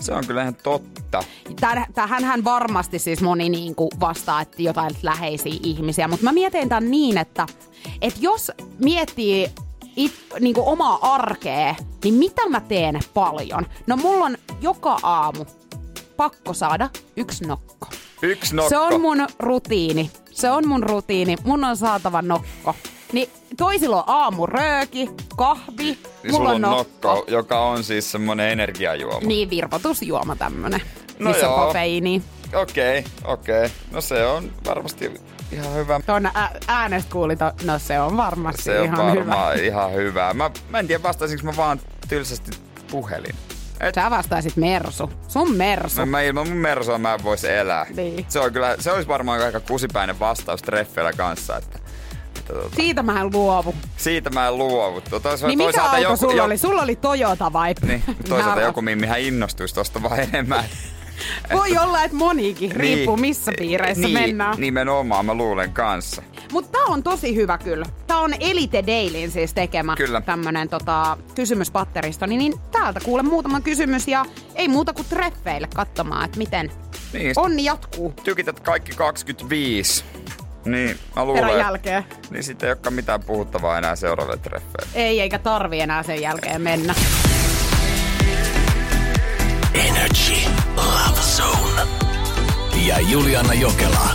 Se 0.00 0.12
on 0.14 0.26
kyllä 0.26 0.42
ihan 0.42 0.54
totta. 0.54 1.22
Tähän- 1.60 1.92
Tähänhän 1.94 2.44
varmasti 2.44 2.98
siis 2.98 3.20
moni 3.20 3.48
niin 3.48 3.74
kuin 3.74 3.90
vastaa, 4.00 4.40
että 4.40 4.62
jotain 4.62 4.90
läheisiä 5.02 5.54
ihmisiä, 5.62 6.08
mutta 6.08 6.24
mä 6.24 6.32
mietin 6.32 6.68
tämän 6.68 6.90
niin, 6.90 7.18
että, 7.18 7.46
että 8.02 8.18
jos 8.22 8.50
miettii 8.78 9.50
it, 9.96 10.14
niin 10.40 10.54
kuin 10.54 10.66
omaa 10.66 10.98
arkea, 11.14 11.74
niin 12.04 12.14
mitä 12.14 12.48
mä 12.48 12.60
teen 12.60 13.00
paljon? 13.14 13.66
No 13.86 13.96
mulla 13.96 14.24
on 14.24 14.38
joka 14.60 14.98
aamu 15.02 15.44
pakko 16.16 16.52
saada 16.52 16.90
yksi 17.16 17.44
nokko. 17.44 17.86
Yksi 18.22 18.56
nokko. 18.56 18.68
Se 18.68 18.78
on 18.78 19.00
mun 19.00 19.26
rutiini. 19.38 20.10
Se 20.30 20.50
on 20.50 20.68
mun 20.68 20.82
rutiini. 20.82 21.36
Mun 21.44 21.64
on 21.64 21.76
saatava 21.76 22.22
nokko. 22.22 22.74
Niin 23.12 23.30
toisilla 23.56 23.96
on 23.96 24.04
aamurööki, 24.06 25.10
kahvi, 25.36 25.84
Niin 25.84 25.98
mulla 26.24 26.36
sulla 26.36 26.50
on 26.50 26.60
nokko. 26.60 27.14
nokko, 27.14 27.24
joka 27.32 27.60
on 27.60 27.84
siis 27.84 28.12
semmonen 28.12 28.50
energiajuoma. 28.50 29.26
Niin, 29.28 29.50
virvotusjuoma 29.50 30.36
tämmönen, 30.36 30.80
No 31.18 31.30
missä 31.30 31.46
joo. 31.46 31.54
on 31.54 31.66
kofeiini. 31.66 32.22
Okei, 32.54 33.04
okei. 33.24 33.68
No 33.90 34.00
se 34.00 34.26
on 34.26 34.52
varmasti 34.66 35.12
ihan 35.52 35.74
hyvä. 35.74 36.00
Tuon 36.06 36.26
ä- 36.26 36.50
äänestä 36.68 37.12
kuuli, 37.12 37.36
to- 37.36 37.52
no 37.64 37.78
se 37.78 38.00
on 38.00 38.16
varmasti 38.16 38.62
Se 38.62 38.78
on 38.80 38.84
ihan 38.84 38.98
varmaan 39.06 39.54
hyvä. 39.56 39.64
ihan 39.66 39.92
hyvä. 39.94 40.34
Mä, 40.34 40.50
mä 40.68 40.78
en 40.78 40.86
tiedä 40.86 41.02
vastaisinko 41.02 41.44
mä 41.46 41.56
vaan 41.56 41.80
tylsästi 42.08 42.50
puhelin. 42.90 43.34
Et, 43.80 43.94
Sä 43.94 44.10
vastaisit 44.10 44.56
Mersu. 44.56 45.10
Sun 45.28 45.56
Mersu. 45.56 46.00
no, 46.00 46.06
mä 46.06 46.20
ilman 46.22 46.48
mun 46.48 46.56
mersua 46.56 46.98
mä 46.98 47.14
en 47.14 47.22
vois 47.24 47.44
elää. 47.44 47.86
Niin. 47.96 48.26
Se, 48.28 48.40
on 48.40 48.52
kyllä, 48.52 48.76
se 48.80 48.92
olisi 48.92 49.08
varmaan 49.08 49.40
aika 49.42 49.60
kusipäinen 49.60 50.20
vastaus 50.20 50.62
treffeillä 50.62 51.12
kanssa. 51.12 51.56
Että, 51.56 51.78
että 52.48 52.62
tota, 52.62 52.76
Siitä 52.76 53.02
mä 53.02 53.20
en 53.20 53.30
luovu. 53.32 53.74
siitä 53.96 54.30
mä 54.30 54.48
en 54.48 54.58
luovu. 54.58 55.00
Tota, 55.00 55.28
Niin 55.46 55.58
mikä 55.58 55.82
auto 55.82 56.16
sulla 56.16 56.44
oli? 56.44 56.58
Sulla 56.58 56.82
oli 56.82 56.96
Toyota 56.96 57.52
vai? 57.52 57.74
Niin, 57.86 58.02
toisaalta 58.28 58.60
joku 58.60 58.82
mimmihän 58.82 59.20
innostuisi 59.20 59.74
tosta 59.74 60.02
vaan 60.02 60.20
enemmän. 60.20 60.64
Voi 61.52 61.78
olla, 61.78 62.02
että 62.04 62.16
monikin, 62.16 62.72
riippuu 62.72 63.16
missä 63.16 63.52
piireissä 63.58 64.02
niin, 64.06 64.18
mennään. 64.18 64.54
Nimenomaan 64.60 65.26
mä 65.26 65.34
luulen 65.34 65.72
kanssa. 65.72 66.22
Mutta 66.52 66.78
tää 66.78 66.84
on 66.86 67.02
tosi 67.02 67.34
hyvä 67.34 67.58
kyllä. 67.58 67.86
Tää 68.06 68.18
on 68.18 68.34
Elite 68.40 68.84
Dailyn 68.86 69.30
siis 69.30 69.54
tekemä 69.54 69.96
Kyllä. 69.96 70.20
tämmönen 70.20 70.68
tota, 70.68 71.16
kysymyspatteristo. 71.34 72.26
Niin, 72.26 72.38
niin 72.38 72.54
täältä 72.72 73.00
kuule 73.04 73.22
muutama 73.22 73.60
kysymys 73.60 74.08
ja 74.08 74.24
ei 74.54 74.68
muuta 74.68 74.92
kuin 74.92 75.06
treffeille 75.08 75.68
katsomaan, 75.74 76.24
että 76.24 76.38
miten 76.38 76.70
Niin, 77.12 77.32
onni 77.36 77.64
jatkuu 77.64 78.14
tykität 78.24 78.60
kaikki 78.60 78.92
25. 78.96 80.04
Niin, 80.64 80.88
mä 80.88 80.96
perän 81.14 81.26
luulen. 81.26 81.58
jälkeen. 81.58 82.04
Niin 82.30 82.44
sitten 82.44 82.66
ei 82.66 82.72
olekaan 82.72 82.94
mitään 82.94 83.22
puhuttavaa 83.22 83.78
enää 83.78 83.96
seuraaville 83.96 84.38
treffeille. 84.38 84.90
Ei, 84.94 85.20
eikä 85.20 85.38
tarvi 85.38 85.80
enää 85.80 86.02
sen 86.02 86.22
jälkeen 86.22 86.62
mennä. 86.62 86.94
Energy 89.74 90.34
ja 92.86 93.00
Juliana 93.00 93.54
Jokela. 93.54 94.08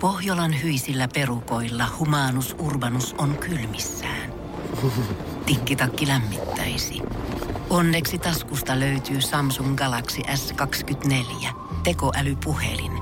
Pohjolan 0.00 0.62
hyisillä 0.62 1.08
perukoilla 1.14 1.84
humanus 1.98 2.56
urbanus 2.58 3.14
on 3.18 3.38
kylmissään. 3.38 4.32
Tikkitakki 5.46 6.08
lämmittäisi. 6.08 7.02
Onneksi 7.70 8.18
taskusta 8.18 8.80
löytyy 8.80 9.20
Samsung 9.20 9.76
Galaxy 9.76 10.20
S24 10.20 11.48
tekoälypuhelin. 11.84 13.01